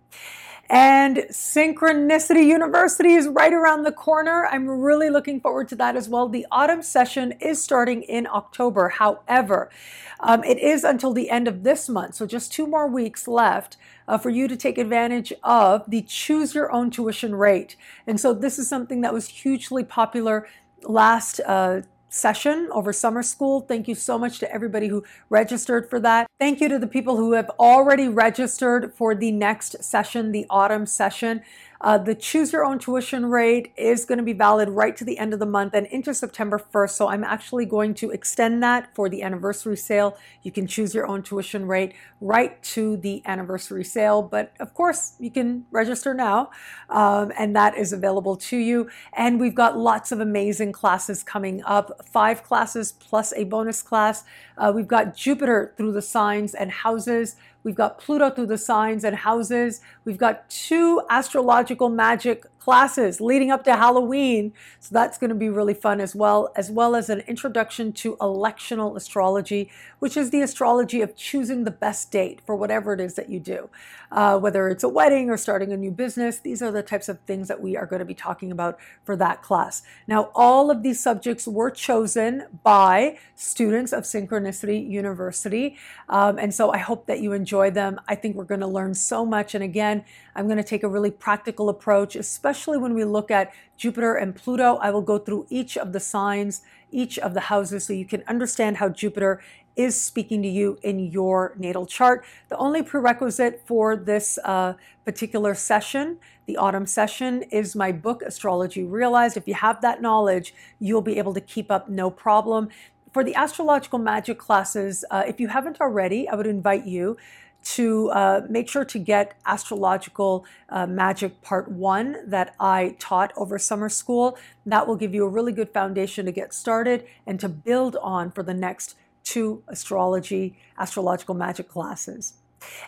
And 0.70 1.18
Synchronicity 1.32 2.46
University 2.46 3.14
is 3.14 3.28
right 3.28 3.54
around 3.54 3.84
the 3.84 3.92
corner. 3.92 4.48
I'm 4.52 4.68
really 4.68 5.10
looking 5.10 5.42
forward 5.42 5.68
to 5.70 5.76
that 5.78 5.96
as 5.96 6.08
well. 6.08 6.30
The 6.30 6.46
autumn 6.52 6.84
session 6.84 7.34
is 7.40 7.62
starting 7.62 8.04
in 8.04 8.28
October. 8.28 8.90
However, 8.90 9.72
um, 10.20 10.44
it 10.44 10.60
is 10.60 10.84
until 10.84 11.12
the 11.12 11.32
end 11.32 11.48
of 11.48 11.64
this 11.64 11.90
month, 11.90 12.16
so 12.16 12.28
just 12.28 12.52
two 12.52 12.68
more 12.68 12.88
weeks 12.88 13.28
left 13.28 13.78
uh, 14.08 14.18
for 14.20 14.30
you 14.30 14.48
to 14.48 14.56
take 14.56 14.78
advantage 14.78 15.34
of 15.44 15.90
the 15.90 16.04
choose 16.04 16.54
your 16.54 16.72
own 16.72 16.92
tuition 16.92 17.34
rate. 17.34 17.76
And 18.06 18.20
so 18.20 18.34
this 18.34 18.60
is 18.60 18.70
something 18.70 19.02
that 19.02 19.14
was 19.14 19.28
hugely 19.28 19.84
popular 19.84 20.48
last 20.84 21.40
uh, 21.48 21.82
session 22.10 22.68
over 22.72 22.92
summer 22.92 23.24
school. 23.24 23.62
Thank 23.62 23.88
you 23.88 23.96
so 23.96 24.18
much 24.18 24.40
to 24.40 24.52
everybody 24.52 24.88
who 24.88 25.04
registered 25.30 25.90
for 25.90 26.00
that. 26.02 26.28
Thank 26.40 26.60
you 26.60 26.68
to 26.70 26.80
the 26.80 26.88
people 26.88 27.18
who 27.18 27.34
have 27.34 27.50
already 27.60 28.08
registered 28.08 28.94
for 28.94 29.16
the 29.16 29.32
next 29.32 29.84
session, 29.84 30.32
the 30.32 30.46
autumn 30.50 30.86
session. 30.86 31.42
Uh, 31.82 31.98
the 31.98 32.14
choose 32.14 32.52
your 32.52 32.66
own 32.66 32.78
tuition 32.78 33.26
rate 33.28 33.72
is 33.78 34.04
going 34.04 34.18
to 34.18 34.24
be 34.24 34.34
valid 34.34 34.70
right 34.70 34.98
to 34.98 35.06
the 35.06 35.18
end 35.18 35.34
of 35.34 35.40
the 35.40 35.46
month 35.46 35.74
and 35.74 35.88
into 35.88 36.14
September 36.14 36.60
1st. 36.60 36.90
So 36.92 37.08
I'm 37.08 37.24
actually 37.24 37.66
going 37.66 37.94
to 37.96 38.12
extend 38.12 38.62
that 38.64 38.94
for 38.94 39.08
the 39.08 39.22
anniversary 39.22 39.78
sale. 39.78 40.18
You 40.44 40.52
can 40.52 40.68
choose 40.68 40.94
your 40.94 41.08
own 41.08 41.24
tuition 41.24 41.68
rate 41.68 41.94
right 42.20 42.62
to 42.64 42.98
the 42.98 43.22
anniversary 43.26 43.86
sale. 43.86 44.22
But 44.22 44.54
of 44.60 44.74
course, 44.74 45.14
you 45.20 45.32
can 45.32 45.66
register 45.72 46.14
now, 46.14 46.52
um, 46.90 47.32
and 47.38 47.56
that 47.56 47.78
is 47.78 47.94
available 47.94 48.36
to 48.36 48.58
you. 48.58 48.90
And 49.14 49.40
we've 49.40 49.56
got 49.56 49.78
lots 49.78 50.12
of 50.12 50.20
amazing 50.20 50.74
classes 50.74 51.24
coming 51.24 51.64
up 51.64 52.06
five 52.06 52.44
classes 52.44 52.92
plus 52.92 53.32
a 53.34 53.46
bonus 53.46 53.82
class. 53.82 54.26
Uh, 54.60 54.72
we've 54.76 54.88
got 54.88 55.16
Jupiter 55.16 55.74
through 55.78 55.94
the 55.94 56.02
signs 56.02 56.54
and 56.54 56.70
houses. 56.70 57.38
We've 57.64 57.76
got 57.76 57.98
Pluto 57.98 58.30
through 58.30 58.48
the 58.48 58.58
signs 58.58 59.04
and 59.04 59.16
houses. 59.16 59.82
We've 60.04 60.18
got 60.18 60.50
two 60.50 61.02
astrological 61.10 61.90
magic 61.90 62.46
classes 62.60 63.20
leading 63.20 63.52
up 63.52 63.64
to 63.64 63.76
Halloween. 63.76 64.54
So 64.80 64.90
that's 64.94 65.18
going 65.18 65.30
to 65.30 65.36
be 65.36 65.50
really 65.50 65.74
fun 65.74 66.00
as 66.02 66.14
well, 66.14 66.52
as 66.56 66.70
well 66.70 66.96
as 66.96 67.10
an 67.10 67.22
introduction 67.22 67.94
to 67.94 68.16
electional 68.18 68.96
astrology, 68.96 69.72
which 70.00 70.16
is 70.16 70.30
the 70.30 70.42
astrology 70.42 71.02
of 71.02 71.16
choosing 71.16 71.64
the 71.64 71.72
best 71.72 72.12
date 72.12 72.42
for 72.46 72.56
whatever 72.56 72.94
it 72.94 73.00
is 73.00 73.16
that 73.16 73.30
you 73.30 73.40
do. 73.40 73.70
Uh, 74.12 74.38
whether 74.38 74.68
it's 74.70 74.84
a 74.84 74.90
wedding 74.90 75.30
or 75.30 75.38
starting 75.38 75.72
a 75.72 75.78
new 75.78 75.92
business, 75.92 76.40
these 76.40 76.62
are 76.62 76.72
the 76.72 76.82
types 76.84 77.10
of 77.10 77.20
things 77.22 77.48
that 77.48 77.62
we 77.62 77.78
are 77.78 77.86
going 77.86 78.00
to 78.00 78.06
be 78.06 78.14
talking 78.14 78.52
about 78.52 78.78
for 79.04 79.16
that 79.16 79.42
class. 79.42 79.84
Now, 80.08 80.32
all 80.36 80.72
of 80.72 80.84
these 80.84 81.00
subjects 81.00 81.48
were 81.48 81.72
chosen 81.72 82.46
by 82.64 83.18
students 83.36 83.94
of 83.94 84.04
Synchronicity 84.04 84.90
University. 84.90 85.78
Um, 86.10 86.38
and 86.40 86.54
so 86.54 86.72
I 86.72 86.80
hope 86.80 87.06
that 87.06 87.20
you 87.20 87.34
enjoy 87.34 87.70
them. 87.72 88.02
I 88.08 88.16
think 88.16 88.36
we're 88.36 88.44
going 88.44 88.62
to 88.62 88.68
learn 88.68 88.96
so 88.96 89.26
much. 89.26 89.54
And 89.56 89.64
again, 89.64 90.04
I'm 90.36 90.48
going 90.48 90.58
to 90.58 90.64
take 90.64 90.84
a 90.84 90.90
really 90.90 91.12
practical 91.12 91.70
approach, 91.70 92.16
especially 92.16 92.49
when 92.50 92.94
we 92.94 93.04
look 93.04 93.30
at 93.30 93.54
Jupiter 93.78 94.16
and 94.16 94.36
Pluto. 94.36 94.78
I 94.78 94.90
will 94.92 95.02
go 95.02 95.20
through 95.20 95.46
each 95.50 95.78
of 95.78 95.94
the 95.94 96.00
signs, 96.00 96.62
each 96.92 97.20
of 97.20 97.34
the 97.34 97.42
houses, 97.42 97.86
so 97.86 97.94
you 97.94 98.06
can 98.06 98.24
understand 98.28 98.78
how 98.78 98.90
Jupiter 98.90 99.40
is 99.76 100.00
speaking 100.02 100.42
to 100.42 100.48
you 100.48 100.78
in 100.82 101.00
your 101.00 101.54
natal 101.58 101.86
chart. 101.86 102.26
The 102.50 102.58
only 102.58 102.82
prerequisite 102.82 103.62
for 103.66 103.96
this 103.96 104.40
uh, 104.44 104.74
particular 105.06 105.54
session, 105.54 106.18
the 106.48 106.58
autumn 106.58 106.88
session, 106.88 107.44
is 107.44 107.76
my 107.76 107.92
book, 107.92 108.24
Astrology 108.24 108.84
Realized. 108.84 109.38
If 109.38 109.48
you 109.48 109.54
have 109.54 109.82
that 109.82 110.02
knowledge, 110.02 110.54
you'll 110.80 111.02
be 111.02 111.18
able 111.18 111.34
to 111.36 111.42
keep 111.42 111.70
up 111.72 111.88
no 111.88 112.10
problem. 112.10 112.70
For 113.14 113.24
the 113.24 113.36
astrological 113.36 114.00
magic 114.00 114.38
classes, 114.38 115.06
uh, 115.12 115.24
if 115.28 115.40
you 115.40 115.48
haven't 115.48 115.80
already, 115.80 116.28
I 116.28 116.36
would 116.36 116.48
invite 116.48 116.86
you 116.86 117.16
to 117.64 118.10
uh, 118.12 118.42
make 118.50 118.68
sure 118.70 118.86
to 118.86 119.00
get 119.00 119.36
astrological 119.46 120.46
uh, 120.70 120.88
magic 120.88 121.42
part 121.42 121.70
one 121.70 122.18
that 122.28 122.56
I 122.60 122.96
taught 123.00 123.32
over 123.36 123.60
summer 123.60 123.90
school. 123.90 124.38
That 124.66 124.88
will 124.88 124.96
give 124.96 125.14
you 125.14 125.26
a 125.26 125.30
really 125.30 125.52
good 125.52 125.72
foundation 125.74 126.26
to 126.26 126.32
get 126.32 126.54
started 126.54 127.06
and 127.28 127.40
to 127.40 127.50
build 127.50 127.96
on 127.98 128.32
for 128.32 128.44
the 128.44 128.54
next 128.54 128.96
two 129.24 129.64
astrology, 129.68 130.58
astrological 130.78 131.36
magic 131.36 131.70
classes. 131.70 132.34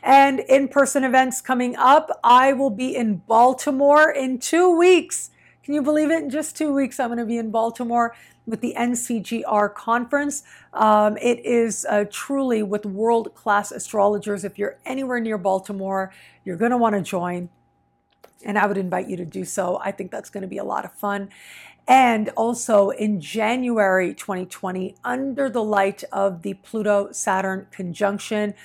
And 0.04 0.40
in 0.42 0.68
person 0.68 1.04
events 1.04 1.42
coming 1.42 1.76
up, 1.76 2.10
I 2.24 2.54
will 2.54 2.70
be 2.70 2.96
in 2.96 3.18
Baltimore 3.28 4.12
in 4.12 4.40
two 4.40 4.76
weeks. 4.76 5.32
Can 5.72 5.76
you 5.76 5.84
believe 5.84 6.12
it? 6.12 6.22
In 6.22 6.30
just 6.30 6.58
two 6.58 6.74
weeks, 6.74 7.00
I'm 7.00 7.08
going 7.08 7.18
to 7.18 7.26
be 7.26 7.38
in 7.38 7.50
Baltimore 7.50 8.14
with 8.46 8.60
the 8.60 8.76
NCGR 8.78 9.74
conference. 9.74 10.44
Um, 10.74 11.16
it 11.16 11.46
is 11.46 11.86
uh, 11.90 12.04
truly 12.12 12.62
with 12.62 12.86
world 12.86 13.34
class 13.36 13.72
astrologers. 13.72 14.44
If 14.44 14.60
you're 14.60 14.76
anywhere 14.86 15.22
near 15.22 15.38
Baltimore, 15.38 16.12
you're 16.44 16.58
going 16.58 16.72
to 16.72 16.78
want 16.78 16.96
to 16.96 17.02
join. 17.02 17.48
And 18.44 18.60
I 18.60 18.66
would 18.66 18.78
invite 18.78 19.08
you 19.08 19.16
to 19.16 19.24
do 19.24 19.46
so. 19.46 19.80
I 19.82 19.94
think 19.94 20.12
that's 20.12 20.30
going 20.30 20.42
to 20.42 20.48
be 20.50 20.58
a 20.58 20.66
lot 20.66 20.84
of 20.84 20.92
fun. 20.92 21.30
And 21.88 22.28
also 22.36 22.90
in 22.90 23.22
January 23.22 24.14
2020, 24.14 24.96
under 25.06 25.50
the 25.50 25.64
light 25.64 26.04
of 26.12 26.42
the 26.42 26.56
Pluto 26.56 27.14
Saturn 27.14 27.68
conjunction, 27.72 28.56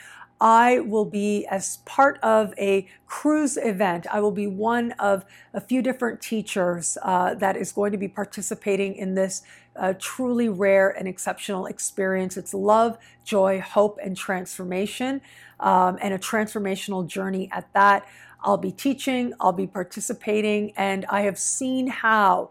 I 0.40 0.80
will 0.80 1.06
be, 1.06 1.46
as 1.46 1.78
part 1.86 2.18
of 2.22 2.52
a 2.58 2.86
cruise 3.06 3.56
event, 3.56 4.06
I 4.12 4.20
will 4.20 4.32
be 4.32 4.46
one 4.46 4.92
of 4.92 5.24
a 5.54 5.60
few 5.60 5.80
different 5.80 6.20
teachers 6.20 6.98
uh, 7.02 7.34
that 7.34 7.56
is 7.56 7.72
going 7.72 7.92
to 7.92 7.98
be 7.98 8.08
participating 8.08 8.94
in 8.94 9.14
this 9.14 9.42
uh, 9.74 9.94
truly 9.98 10.48
rare 10.48 10.90
and 10.90 11.08
exceptional 11.08 11.66
experience. 11.66 12.36
It's 12.36 12.52
love, 12.52 12.98
joy, 13.24 13.60
hope, 13.60 13.98
and 14.02 14.16
transformation, 14.16 15.22
um, 15.60 15.98
and 16.02 16.12
a 16.12 16.18
transformational 16.18 17.06
journey 17.06 17.48
at 17.52 17.72
that. 17.72 18.06
I'll 18.42 18.58
be 18.58 18.72
teaching, 18.72 19.32
I'll 19.40 19.52
be 19.52 19.66
participating, 19.66 20.72
and 20.76 21.06
I 21.08 21.22
have 21.22 21.38
seen 21.38 21.88
how 21.88 22.50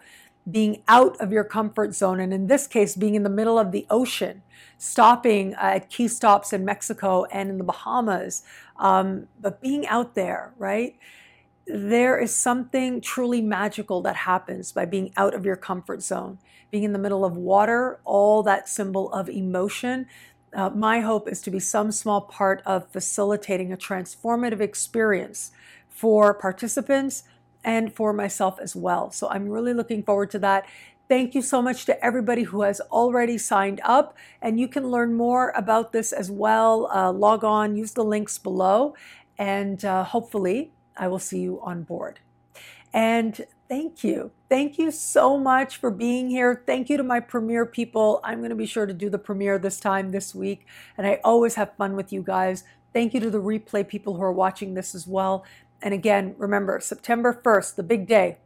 being 0.50 0.84
out 0.88 1.20
of 1.20 1.32
your 1.32 1.44
comfort 1.44 1.96
zone, 1.96 2.20
and 2.20 2.34
in 2.34 2.48
this 2.48 2.68
case, 2.68 2.96
being 2.96 3.16
in 3.16 3.24
the 3.24 3.30
middle 3.30 3.58
of 3.58 3.72
the 3.72 3.86
ocean, 3.90 4.44
stopping 4.78 5.54
at 5.56 5.90
key 5.90 6.08
stops 6.08 6.54
in 6.54 6.64
Mexico 6.64 7.26
and 7.26 7.50
in 7.50 7.58
the 7.58 7.64
Bahamas, 7.64 8.44
um, 8.78 9.28
but 9.42 9.62
being 9.62 9.88
out 9.88 10.14
there, 10.14 10.54
right? 10.58 10.98
There 11.66 12.20
is 12.20 12.36
something 12.36 13.02
truly 13.02 13.42
magical 13.42 14.02
that 14.04 14.18
happens 14.18 14.72
by 14.72 14.86
being 14.86 15.12
out 15.18 15.34
of 15.34 15.46
your 15.46 15.56
comfort 15.56 16.04
zone, 16.04 16.38
being 16.70 16.84
in 16.84 16.94
the 16.94 17.00
middle 17.00 17.26
of 17.26 17.36
water, 17.36 18.00
all 18.04 18.44
that 18.44 18.70
symbol 18.70 19.12
of 19.12 19.30
emotion. 19.30 20.06
Uh, 20.54 20.70
my 20.70 21.00
hope 21.00 21.28
is 21.28 21.42
to 21.42 21.50
be 21.50 21.60
some 21.60 21.92
small 21.92 22.22
part 22.22 22.62
of 22.68 22.92
facilitating 22.92 23.74
a 23.74 23.78
transformative 23.78 24.60
experience 24.60 25.52
for 25.90 26.34
participants 26.36 27.24
and 27.66 27.94
for 27.94 28.14
myself 28.14 28.60
as 28.62 28.76
well. 28.76 29.12
So 29.12 29.28
I'm 29.28 29.50
really 29.50 29.74
looking 29.74 30.04
forward 30.04 30.30
to 30.32 30.40
that. 30.40 30.66
Thank 31.10 31.36
you 31.36 31.42
so 31.42 31.62
much 31.62 31.86
to 31.86 32.06
everybody 32.06 32.44
who 32.44 32.62
has 32.62 32.80
already 32.92 33.38
signed 33.38 33.82
up. 33.84 34.16
And 34.42 34.60
you 34.60 34.68
can 34.68 34.90
learn 34.90 35.14
more 35.14 35.52
about 35.56 35.92
this 35.92 36.14
as 36.14 36.32
well. 36.32 36.90
Uh, 36.94 37.12
log 37.12 37.44
on, 37.44 37.76
use 37.76 37.92
the 37.92 38.04
links 38.04 38.38
below, 38.38 38.96
and 39.38 39.84
uh, 39.84 40.04
hopefully 40.04 40.72
I 40.96 41.08
will 41.08 41.20
see 41.20 41.40
you 41.40 41.60
on 41.62 41.84
board. 41.84 42.20
And 42.94 43.46
thank 43.68 44.04
you. 44.04 44.32
Thank 44.48 44.78
you 44.78 44.90
so 44.90 45.38
much 45.38 45.78
for 45.78 45.92
being 45.92 46.30
here. 46.30 46.64
Thank 46.66 46.90
you 46.90 46.98
to 46.98 47.04
my 47.04 47.20
premiere 47.20 47.66
people. 47.66 48.22
I'm 48.24 48.40
going 48.40 48.52
to 48.52 48.56
be 48.56 48.66
sure 48.66 48.86
to 48.86 48.94
do 48.94 49.10
the 49.10 49.20
premiere 49.20 49.60
this 49.60 49.80
time 49.80 50.12
this 50.12 50.34
week. 50.34 50.66
And 50.98 51.06
I 51.06 51.20
always 51.24 51.56
have 51.56 51.76
fun 51.76 51.96
with 51.96 52.14
you 52.14 52.24
guys. 52.24 52.64
Thank 52.94 53.14
you 53.14 53.20
to 53.20 53.30
the 53.30 53.42
replay 53.42 53.86
people 53.86 54.16
who 54.16 54.24
are 54.24 54.32
watching 54.32 54.74
this 54.74 54.96
as 54.96 55.06
well. 55.06 55.44
And 55.86 55.94
again, 55.94 56.34
remember, 56.40 56.80
September 56.80 57.40
1st, 57.46 57.76
the 57.76 57.84
big 57.84 58.08
day, 58.08 58.40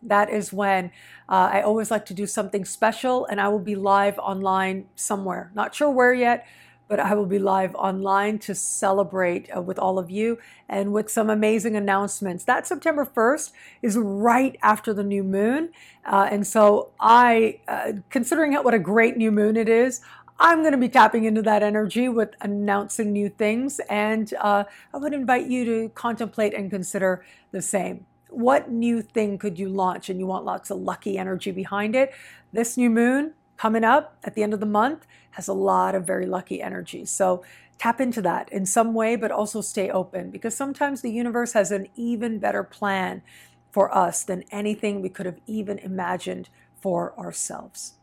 that 0.00 0.30
is 0.30 0.52
when 0.52 0.92
uh, 1.28 1.50
I 1.52 1.62
always 1.62 1.90
like 1.90 2.06
to 2.06 2.14
do 2.14 2.28
something 2.28 2.64
special, 2.64 3.26
and 3.26 3.40
I 3.40 3.48
will 3.48 3.58
be 3.58 3.74
live 3.74 4.16
online 4.20 4.86
somewhere. 4.94 5.50
Not 5.52 5.74
sure 5.74 5.90
where 5.90 6.14
yet, 6.14 6.46
but 6.86 7.00
I 7.00 7.14
will 7.14 7.26
be 7.26 7.40
live 7.40 7.74
online 7.74 8.38
to 8.38 8.54
celebrate 8.54 9.50
uh, 9.54 9.60
with 9.60 9.80
all 9.80 9.98
of 9.98 10.12
you 10.12 10.38
and 10.68 10.92
with 10.92 11.10
some 11.10 11.28
amazing 11.28 11.74
announcements. 11.74 12.44
That 12.44 12.68
September 12.68 13.04
1st 13.04 13.50
is 13.82 13.96
right 13.96 14.56
after 14.62 14.94
the 14.94 15.02
new 15.02 15.24
moon. 15.24 15.70
Uh, 16.06 16.28
and 16.30 16.46
so, 16.46 16.90
I, 17.00 17.58
uh, 17.66 17.94
considering 18.10 18.54
what 18.54 18.74
a 18.74 18.78
great 18.78 19.16
new 19.16 19.32
moon 19.32 19.56
it 19.56 19.68
is, 19.68 20.02
I'm 20.40 20.60
going 20.60 20.72
to 20.72 20.78
be 20.78 20.88
tapping 20.88 21.24
into 21.24 21.42
that 21.42 21.62
energy 21.62 22.08
with 22.08 22.30
announcing 22.40 23.12
new 23.12 23.28
things. 23.28 23.80
And 23.90 24.32
uh, 24.40 24.64
I 24.94 24.96
would 24.96 25.12
invite 25.12 25.46
you 25.46 25.64
to 25.64 25.88
contemplate 25.90 26.54
and 26.54 26.70
consider 26.70 27.24
the 27.50 27.62
same 27.62 28.06
what 28.30 28.70
new 28.70 29.02
thing 29.02 29.38
could 29.38 29.58
you 29.58 29.68
launch 29.68 30.08
and 30.08 30.20
you 30.20 30.26
want 30.26 30.44
lots 30.44 30.70
of 30.70 30.78
lucky 30.78 31.18
energy 31.18 31.50
behind 31.50 31.94
it? 31.94 32.12
This 32.52 32.76
new 32.76 32.90
moon 32.90 33.34
coming 33.56 33.84
up 33.84 34.16
at 34.24 34.34
the 34.34 34.42
end 34.42 34.54
of 34.54 34.60
the 34.60 34.66
month 34.66 35.06
has 35.32 35.48
a 35.48 35.52
lot 35.52 35.94
of 35.94 36.06
very 36.06 36.26
lucky 36.26 36.62
energy. 36.62 37.04
So 37.04 37.42
tap 37.78 38.00
into 38.00 38.20
that 38.22 38.50
in 38.52 38.66
some 38.66 38.94
way, 38.94 39.16
but 39.16 39.30
also 39.30 39.60
stay 39.60 39.90
open 39.90 40.30
because 40.30 40.56
sometimes 40.56 41.00
the 41.00 41.10
universe 41.10 41.52
has 41.52 41.70
an 41.70 41.88
even 41.96 42.38
better 42.38 42.62
plan 42.62 43.22
for 43.70 43.94
us 43.96 44.24
than 44.24 44.44
anything 44.50 45.00
we 45.00 45.08
could 45.08 45.26
have 45.26 45.40
even 45.46 45.78
imagined 45.78 46.48
for 46.80 47.18
ourselves. 47.18 47.94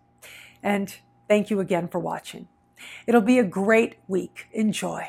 And 0.62 0.98
thank 1.28 1.50
you 1.50 1.60
again 1.60 1.88
for 1.88 2.00
watching. 2.00 2.48
It'll 3.08 3.22
be 3.22 3.40
a 3.40 3.44
great 3.44 3.98
week. 4.08 4.48
Enjoy. 4.52 5.08